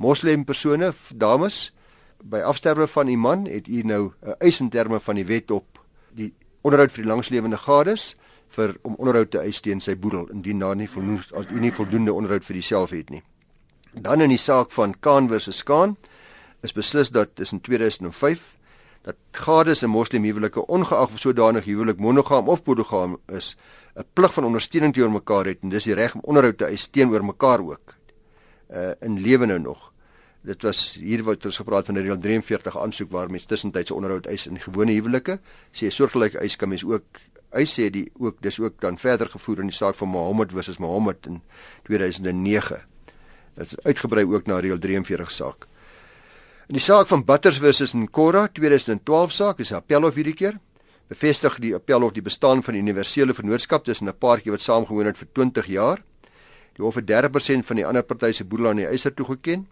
moslempersone, 0.03 0.92
dames, 1.14 1.70
by 2.23 2.41
afsterwe 2.41 2.87
van 2.87 3.09
u 3.09 3.17
man 3.17 3.47
het 3.47 3.69
u 3.69 3.83
nou 3.83 4.13
'n 4.23 4.35
eis 4.39 4.61
in 4.61 4.69
terme 4.69 5.01
van 5.01 5.15
die 5.15 5.27
wet 5.27 5.51
op 5.51 5.81
die 6.11 6.35
onderhoud 6.61 6.93
vir 6.93 7.03
die 7.03 7.11
langslewende 7.11 7.57
gades 7.57 8.17
vir 8.49 8.77
om 8.83 8.95
onderhoud 8.95 9.31
te 9.31 9.39
eis 9.39 9.61
teen 9.61 9.81
sy 9.81 9.97
boedel 9.97 10.29
indien 10.31 10.59
daar 10.59 10.77
nie 10.77 10.89
voldoende 10.89 11.37
as 11.37 11.47
u 11.51 11.61
nie 11.61 11.73
voldoende 11.73 12.13
onderhoud 12.13 12.45
vir 12.45 12.55
diself 12.55 12.91
het 12.91 13.11
nie. 13.11 13.23
Dan 13.93 14.21
in 14.21 14.29
die 14.29 14.39
saak 14.39 14.71
van 14.71 14.95
Kaan 15.01 15.29
versus 15.29 15.63
Kaan 15.63 15.97
is 16.63 16.73
beslis 16.73 17.11
dat 17.11 17.35
tussen 17.35 17.61
2005 17.61 18.57
dat 19.07 19.17
gades 19.33 19.83
en 19.83 19.91
moslimhuwelike 19.91 20.67
ongeag 20.67 21.13
of 21.13 21.21
sodanig 21.23 21.65
huwelik 21.65 21.99
monogam 22.03 22.49
of 22.49 22.63
polygam 22.63 23.19
is 23.33 23.57
'n 23.97 24.05
plig 24.13 24.33
van 24.33 24.45
ondersteuning 24.45 24.95
teenoor 24.95 25.13
mekaar 25.13 25.47
het 25.47 25.59
en 25.63 25.69
dis 25.69 25.85
die 25.85 25.95
reg 25.95 26.15
om 26.15 26.21
onderhoud 26.23 26.59
te 26.59 26.65
eis 26.65 26.89
teenoor 26.89 27.25
mekaar 27.25 27.61
ook 27.61 27.95
uh 28.71 28.93
in 29.01 29.21
lewe 29.21 29.47
nou 29.47 29.59
nog 29.59 29.93
dit 30.47 30.63
was 30.63 30.95
hier 31.03 31.25
wat 31.27 31.45
ons 31.45 31.59
gepraat 31.59 31.89
van 31.89 31.99
die 31.99 32.05
reël 32.07 32.19
43 32.23 32.79
aansoek 32.79 33.11
waar 33.11 33.31
mens 33.31 33.49
tussentydse 33.51 33.95
onderhoud 33.95 34.27
eis 34.31 34.47
in 34.47 34.61
gewone 34.63 34.95
huwelike. 34.95 35.41
Sê 35.73 35.87
'n 35.87 35.91
soortgelyke 35.91 36.39
eis 36.39 36.57
kan 36.57 36.69
mens 36.69 36.85
ook 36.85 37.21
eis 37.51 37.79
sê 37.79 37.91
die 37.91 38.11
ook 38.19 38.43
dis 38.43 38.61
ook 38.61 38.81
dan 38.81 38.99
verder 38.99 39.29
gevoer 39.29 39.61
in 39.61 39.67
die 39.67 39.77
saak 39.77 39.95
van 39.95 40.09
Mohammed 40.09 40.53
versus 40.53 40.79
Mohammed 40.79 41.27
in 41.27 41.43
2009 41.85 42.85
dit 43.57 43.67
is 43.67 43.77
uitgebrei 43.83 44.25
ook 44.25 44.47
na 44.47 44.61
reël 44.61 44.79
43 44.79 45.31
saak. 45.33 45.67
In 46.69 46.77
die 46.77 46.83
saak 46.83 47.09
van 47.09 47.25
Butters 47.25 47.59
versus 47.63 47.95
Nkora 47.95 48.49
2012 48.53 49.33
saak 49.33 49.63
is 49.65 49.73
appelhof 49.73 50.19
hierdie 50.19 50.35
keer. 50.37 50.59
Bevestig 51.09 51.61
die 51.63 51.73
appelhof 51.77 52.13
die 52.13 52.25
bestaan 52.27 52.63
van 52.67 52.75
die 52.75 52.83
universele 52.83 53.35
vennootskap 53.35 53.85
tussen 53.85 54.09
'n 54.09 54.19
paartjie 54.19 54.51
wat 54.51 54.61
saamgewoon 54.61 55.07
het 55.07 55.19
vir 55.19 55.29
20 55.33 55.67
jaar. 55.67 56.03
Die 56.77 56.85
hof 56.85 56.95
het 56.95 57.07
30% 57.07 57.67
van 57.67 57.77
die 57.77 57.87
ander 57.87 58.03
party 58.03 58.33
se 58.33 58.45
boedel 58.45 58.69
aan 58.69 58.77
die 58.77 58.87
eiser 58.87 59.15
toegeken 59.15 59.67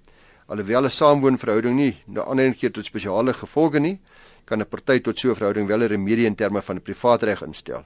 Alhoewel 0.47 0.85
'n 0.85 0.91
saamwoonverhouding 0.91 1.77
nie 1.77 2.03
na 2.07 2.25
aanleiding 2.25 2.59
gee 2.59 2.71
tot 2.71 2.85
spesiale 2.85 3.33
gevolge 3.33 3.81
nie, 3.81 4.01
kan 4.45 4.61
'n 4.61 4.67
party 4.67 5.01
tot 5.01 5.19
so 5.19 5.31
'n 5.31 5.35
verhouding 5.35 5.67
wel 5.69 5.83
'n 5.83 5.89
remedie 5.89 6.27
in 6.27 6.35
terme 6.35 6.63
van 6.63 6.77
'n 6.77 6.83
privaatreg 6.83 7.43
instel. 7.43 7.85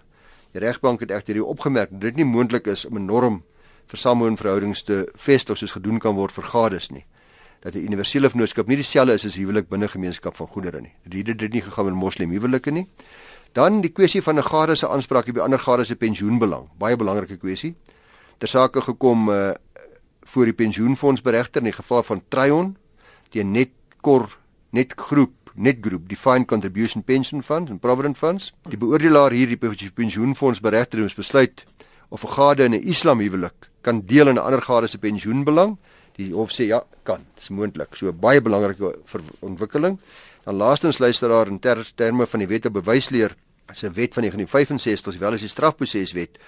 Die 0.52 0.60
regbank 0.60 1.00
het 1.00 1.10
egter 1.10 1.34
hier 1.34 1.44
opgemerk 1.44 1.90
dat 1.90 2.00
dit 2.00 2.16
nie 2.16 2.24
moontlik 2.24 2.66
is 2.66 2.84
om 2.84 2.96
'n 2.96 3.04
norm 3.04 3.42
vir 3.86 3.98
saamwoonverhoudings 3.98 4.82
te 4.82 5.08
vestig 5.14 5.56
soos 5.56 5.72
gedoen 5.72 5.98
kan 5.98 6.14
word 6.14 6.32
vir 6.32 6.44
gades 6.44 6.90
nie. 6.90 7.04
Dat 7.60 7.74
'n 7.74 7.84
universele 7.84 8.30
vennootskap 8.30 8.66
nie 8.66 8.76
dieselfde 8.76 9.12
is 9.12 9.24
as 9.24 9.36
huwelik 9.36 9.68
binne 9.68 9.88
gemeenskap 9.88 10.36
van 10.36 10.46
goedere 10.46 10.80
nie. 10.80 10.92
Dit 11.04 11.26
het 11.26 11.38
dit 11.38 11.52
nie 11.52 11.62
gegaan 11.62 11.84
met 11.84 11.94
moslim 11.94 12.30
huwelike 12.30 12.70
nie. 12.70 12.88
Dan 13.52 13.80
die 13.80 13.90
kwessie 13.90 14.22
van 14.22 14.36
'n 14.36 14.42
gade 14.42 14.74
se 14.74 14.88
aanspraak 14.88 15.32
by 15.32 15.40
ander 15.40 15.58
gade 15.58 15.84
se 15.84 15.96
pensioenbelang, 15.96 16.68
baie 16.78 16.96
belangrike 16.96 17.36
kwessie. 17.36 17.74
Ter 18.38 18.48
sake 18.48 18.80
gekom 18.80 19.28
uh, 19.28 19.50
voor 20.28 20.44
die 20.50 20.56
pensioenfonds 20.56 21.22
beregter 21.24 21.62
in 21.62 21.70
die 21.70 21.76
geval 21.76 22.02
van 22.02 22.22
Trion 22.28 22.76
teen 23.32 23.52
Netkor 23.52 24.28
Netgroep 24.70 25.52
Netgroep 25.54 26.08
Defined 26.08 26.46
Contribution 26.46 27.02
Pension 27.02 27.42
Fund 27.42 27.72
en 27.72 27.78
Provident 27.78 28.18
Funds 28.18 28.52
die 28.68 28.78
beoordelaar 28.78 29.32
hier 29.32 29.48
die 29.48 29.90
pensioenfonds 29.90 30.60
beregter 30.60 31.02
het 31.02 31.16
besluit 31.16 31.64
of 32.08 32.24
'n 32.24 32.34
gade 32.36 32.64
in 32.64 32.74
'n 32.74 32.82
islamhuwelik 32.82 33.70
kan 33.80 34.02
deel 34.06 34.28
in 34.28 34.34
'n 34.34 34.44
ander 34.44 34.62
gade 34.62 34.86
se 34.86 34.98
pensioenbelang 34.98 35.78
die 36.18 36.32
hof 36.34 36.52
sê 36.52 36.66
ja 36.68 36.82
kan 37.06 37.24
dis 37.38 37.50
moontlik. 37.54 37.94
So 37.96 38.12
baie 38.12 38.42
belangrike 38.42 38.96
ontwikkeling. 39.46 39.98
Dan 40.44 40.58
laastens 40.58 40.98
luisteraar 40.98 41.50
in 41.50 41.60
ter, 41.62 41.84
terme 41.94 42.26
van 42.26 42.42
die 42.42 42.48
wet 42.50 42.66
op 42.66 42.78
bewysleer 42.80 43.36
as 43.68 43.82
'n 43.82 43.92
wet 43.94 44.14
van 44.14 44.24
1965 44.24 45.12
sowel 45.12 45.32
as 45.32 45.40
die 45.40 45.48
strafproseswet 45.48 46.38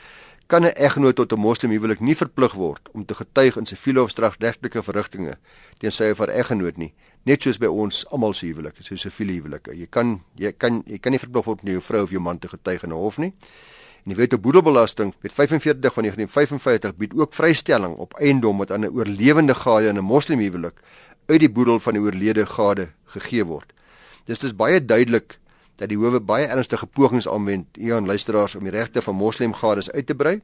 kan 0.50 0.64
'n 0.66 0.74
eggenoot 0.74 1.16
tot 1.16 1.32
'n 1.32 1.38
moslimhuwelik 1.38 2.00
nie 2.00 2.14
verplig 2.14 2.52
word 2.52 2.88
om 2.92 3.04
te 3.04 3.14
getuig 3.14 3.56
in 3.56 3.66
siviele 3.66 4.02
of 4.02 4.10
strafregtelike 4.10 4.82
verrigtinge 4.82 5.34
teen 5.78 5.92
sy 5.92 6.10
of 6.10 6.18
haar 6.18 6.28
eggenoot 6.28 6.76
nie, 6.76 6.92
net 7.22 7.42
soos 7.42 7.58
by 7.58 7.66
ons 7.66 8.06
almal 8.10 8.34
se 8.34 8.46
huwelike, 8.46 8.82
so 8.82 8.96
siviele 8.96 9.32
huwelike. 9.32 9.70
Jy 9.76 9.86
kan 9.86 10.20
jy 10.36 10.52
kan 10.52 10.82
jy 10.86 10.98
kan 10.98 11.12
nie 11.12 11.18
verplig 11.18 11.44
word 11.44 11.60
om 11.62 11.68
jou 11.68 11.80
vrou 11.80 12.02
of 12.02 12.10
jou 12.10 12.20
man 12.20 12.38
te 12.38 12.48
getuig 12.48 12.82
in 12.82 12.90
'n 12.90 12.96
hof 12.96 13.18
nie. 13.18 13.32
En 14.04 14.14
die 14.14 14.16
wet 14.16 14.32
op 14.32 14.42
boedelbelasting, 14.42 15.14
wet 15.20 15.32
45 15.32 15.94
van 15.94 16.02
1955 16.02 16.96
bied 16.96 17.14
ook 17.14 17.34
vrystelling 17.34 17.96
op 17.96 18.14
eiendom 18.14 18.58
wat 18.58 18.70
aan 18.70 18.84
'n 18.84 18.92
oorlewende 18.92 19.54
gade 19.54 19.88
in 19.88 19.96
'n 19.98 20.04
moslimhuwelik 20.04 20.80
uit 21.26 21.40
die 21.40 21.50
boedel 21.50 21.78
van 21.78 21.92
die 21.92 22.02
oorlede 22.02 22.46
gade 22.46 22.88
gegee 23.04 23.44
word. 23.44 23.72
Dis 24.24 24.38
dis 24.38 24.56
baie 24.56 24.84
duidelik 24.84 25.38
dat 25.80 25.88
die 25.88 25.98
howe 25.98 26.20
baie 26.20 26.46
ernstige 26.46 26.86
pogings 26.86 27.28
aanwend 27.28 27.78
hier 27.80 27.96
aan 27.96 28.06
luisteraars 28.06 28.54
om 28.58 28.66
die 28.68 28.74
regte 28.74 29.00
van 29.02 29.16
moslimgades 29.16 29.90
uit 29.90 30.06
te 30.06 30.14
brei 30.14 30.40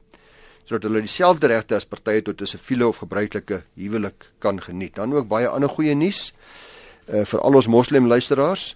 sodat 0.67 0.83
hulle 0.89 0.99
dieselfde 1.05 1.47
regte 1.47 1.77
as 1.77 1.85
partye 1.87 2.21
tot 2.21 2.41
'n 2.41 2.49
siviele 2.49 2.87
of 2.87 2.97
gebruikelike 2.97 3.63
huwelik 3.75 4.31
kan 4.39 4.59
geniet. 4.61 4.95
Dan 4.95 5.13
ook 5.13 5.27
baie 5.27 5.47
ander 5.47 5.69
goeie 5.69 5.95
nuus 5.95 6.33
uh, 7.07 7.23
vir 7.23 7.39
al 7.39 7.55
ons 7.55 7.67
moslim 7.67 8.07
luisteraars. 8.07 8.75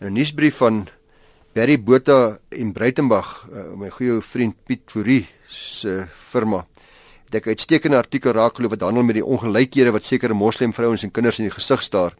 'n 0.00 0.12
Nuusbrief 0.12 0.56
van 0.56 0.88
Barry 1.52 1.82
Botha 1.82 2.38
in 2.48 2.72
Breitenberg, 2.72 3.46
uh, 3.52 3.72
my 3.76 3.88
goeie 3.90 4.20
vriend 4.20 4.54
Piet 4.66 4.82
Fourie 4.86 5.28
se 5.48 6.06
firma. 6.12 6.66
Dit 7.30 7.46
'n 7.46 7.48
uitstekende 7.48 7.96
artikel 7.96 8.32
raak 8.32 8.54
glo 8.54 8.68
wat 8.68 8.80
handel 8.80 9.02
met 9.02 9.14
die 9.14 9.24
ongelykhede 9.24 9.92
wat 9.92 10.04
sekere 10.04 10.34
moslim 10.34 10.72
vrouens 10.72 11.02
en 11.02 11.10
kinders 11.10 11.38
in 11.38 11.44
die 11.44 11.54
gesig 11.54 11.82
staar 11.82 12.14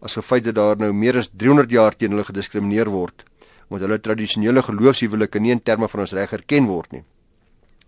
as 0.00 0.16
gefeit 0.18 0.46
dat 0.48 0.56
daar 0.56 0.80
nou 0.80 0.92
meer 0.96 1.18
as 1.20 1.30
300 1.32 1.70
jaar 1.70 1.96
teen 1.96 2.14
hulle 2.14 2.24
gediskrimineer 2.28 2.90
word 2.90 3.26
omdat 3.70 3.86
hulle 3.86 4.00
tradisionele 4.02 4.62
geloofshuwelike 4.66 5.38
nie 5.38 5.52
in 5.54 5.62
terme 5.62 5.86
van 5.88 6.00
ons 6.02 6.12
reg 6.16 6.32
erken 6.34 6.66
word 6.66 6.90
nie. 6.90 7.04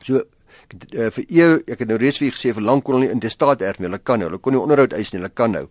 So 0.06 0.20
uh, 0.20 1.08
vir 1.16 1.24
eeu 1.26 1.56
ek 1.66 1.82
het 1.82 1.90
nou 1.90 1.98
reeds 1.98 2.20
vir 2.22 2.30
gesê 2.36 2.52
vir 2.54 2.62
lank 2.62 2.84
kon 2.86 2.94
hulle 2.94 3.08
nie 3.08 3.16
in 3.16 3.22
die 3.22 3.32
staat 3.32 3.64
nie. 3.64 3.88
Hulle 3.88 3.98
kan 3.98 4.22
nou, 4.22 4.28
hulle 4.30 4.38
kon 4.38 4.54
nie 4.54 4.62
onderhoud 4.62 4.94
eis 4.94 5.10
nie, 5.10 5.18
hulle 5.18 5.32
kan 5.34 5.50
nou. 5.56 5.64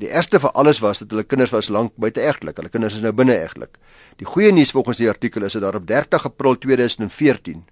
Die 0.00 0.08
eerste 0.08 0.40
vir 0.40 0.56
alles 0.56 0.80
was 0.84 1.00
dat 1.00 1.12
hulle 1.12 1.24
kinders 1.24 1.52
was 1.52 1.68
lank 1.72 1.92
buiteegtelik. 2.00 2.56
Hulle 2.56 2.72
kinders 2.72 2.96
is 2.96 3.04
nou 3.04 3.12
binneegtelik. 3.16 3.76
Die 4.20 4.28
goeie 4.28 4.52
nuus 4.52 4.72
volgens 4.72 5.00
die 5.00 5.08
artikel 5.08 5.44
is 5.44 5.56
dat 5.56 5.64
daar 5.64 5.76
op 5.76 5.86
30 5.88 6.26
April 6.32 6.56
2014 6.60 7.64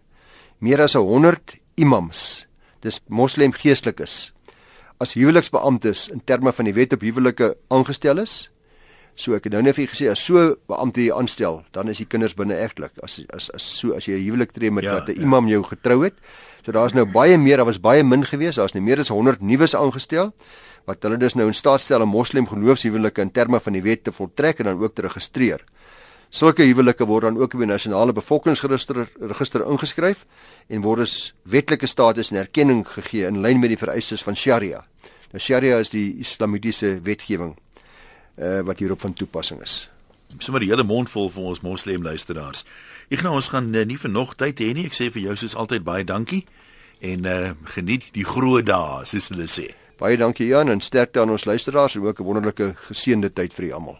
meer 0.64 0.84
as 0.84 0.94
100 0.96 1.56
imams, 1.80 2.44
dis 2.84 3.00
moslem 3.08 3.52
geestelikes 3.56 4.33
as 4.98 5.14
huweliksbeamptes 5.14 6.08
in 6.08 6.20
terme 6.24 6.52
van 6.52 6.64
die 6.64 6.74
wet 6.74 6.92
op 6.92 7.00
huwelike 7.00 7.56
aangestel 7.68 8.18
is. 8.22 8.50
So 9.14 9.36
ek 9.36 9.46
het 9.46 9.54
nou 9.54 9.62
net 9.62 9.76
vir 9.76 9.86
gesê 9.86 10.08
as 10.10 10.22
so 10.22 10.56
beampte 10.70 11.04
jy 11.04 11.14
aanstel, 11.14 11.62
dan 11.72 11.88
is 11.88 12.00
die 12.02 12.08
kinders 12.10 12.34
binne 12.34 12.56
egtelik. 12.58 12.96
As 13.02 13.20
as 13.34 13.50
as 13.54 13.62
so 13.62 13.94
as 13.94 14.06
jy 14.06 14.18
'n 14.18 14.24
huwelik 14.26 14.52
tree 14.52 14.70
met 14.70 14.84
ja, 14.84 14.94
wat 14.94 15.08
'n 15.08 15.20
ja. 15.20 15.22
imam 15.22 15.46
jou 15.48 15.62
getrou 15.62 16.02
het. 16.04 16.14
So 16.64 16.72
daar's 16.72 16.94
nou 16.94 17.04
baie 17.04 17.38
meer, 17.38 17.56
daar 17.56 17.66
was 17.66 17.80
baie 17.80 18.02
min 18.02 18.24
gewees. 18.24 18.56
Daar's 18.56 18.74
nou 18.74 18.82
meer 18.82 18.98
as 18.98 19.08
100 19.08 19.40
nuus 19.40 19.74
aangestel 19.74 20.32
wat 20.84 21.02
hulle 21.02 21.16
dus 21.16 21.34
nou 21.34 21.46
in 21.48 21.54
staat 21.54 21.80
stel 21.80 22.02
om 22.04 22.08
moslim 22.08 22.46
geloofshuwelike 22.46 23.22
in 23.22 23.30
terme 23.32 23.60
van 23.60 23.72
die 23.72 23.82
wet 23.82 24.04
te 24.04 24.12
voltrek 24.12 24.58
en 24.58 24.64
dan 24.64 24.82
ook 24.82 24.94
te 24.94 25.02
registreer. 25.02 25.64
Sulke 26.34 26.64
huwelike 26.66 27.06
word 27.06 27.28
dan 27.28 27.36
ook 27.38 27.52
op 27.54 27.60
die 27.62 27.66
nasionale 27.70 28.12
bevolkingsregister 28.12 29.04
register 29.20 29.62
ingeskryf 29.70 30.24
en 30.66 30.82
word 30.82 31.04
as 31.04 31.12
wetlike 31.46 31.86
status 31.86 32.32
en 32.32 32.40
erkenning 32.40 32.80
gegee 32.90 33.28
in 33.28 33.38
lyn 33.44 33.60
met 33.62 33.70
die 33.70 33.78
vereistes 33.78 34.22
van 34.26 34.34
Sharia. 34.34 34.80
Nou 35.30 35.38
Sharia 35.38 35.78
is 35.78 35.92
die 35.94 36.16
islamitiese 36.18 36.96
wetgewing 37.06 37.52
uh, 37.54 38.64
wat 38.66 38.82
hierop 38.82 39.04
van 39.06 39.14
toepassing 39.14 39.62
is. 39.62 39.76
Sommige 40.40 40.64
die 40.64 40.72
hele 40.72 40.82
mond 40.82 41.12
vol 41.12 41.30
vir 41.30 41.46
ons 41.52 41.62
moslim 41.62 42.02
luisteraars. 42.02 42.64
Ek 43.14 43.22
nou 43.22 43.36
ons 43.38 43.52
gaan 43.52 43.70
uh, 43.70 43.84
nie 43.86 43.98
nog 44.10 44.34
tyd 44.34 44.58
hê 44.58 44.72
nie. 44.74 44.88
Ek 44.90 44.98
sê 44.98 45.12
vir 45.14 45.28
jou 45.28 45.36
soos 45.36 45.54
altyd 45.54 45.86
baie 45.86 46.02
dankie 46.02 46.48
en 46.98 47.30
uh, 47.30 47.52
geniet 47.76 48.10
die 48.10 48.26
groot 48.26 48.66
dae, 48.66 49.06
soos 49.06 49.30
hulle 49.30 49.46
sê. 49.46 49.68
Baie 50.02 50.18
dankie 50.18 50.50
Jan 50.50 50.68
en 50.68 50.82
sterkte 50.82 51.22
aan 51.22 51.30
ons 51.30 51.46
luisteraars 51.46 51.94
en 51.94 52.02
ook 52.10 52.18
'n 52.18 52.26
wonderlike 52.26 52.74
geseënde 52.90 53.30
tyd 53.30 53.54
vir 53.54 53.66
julle 53.66 53.78
almal. 53.78 53.98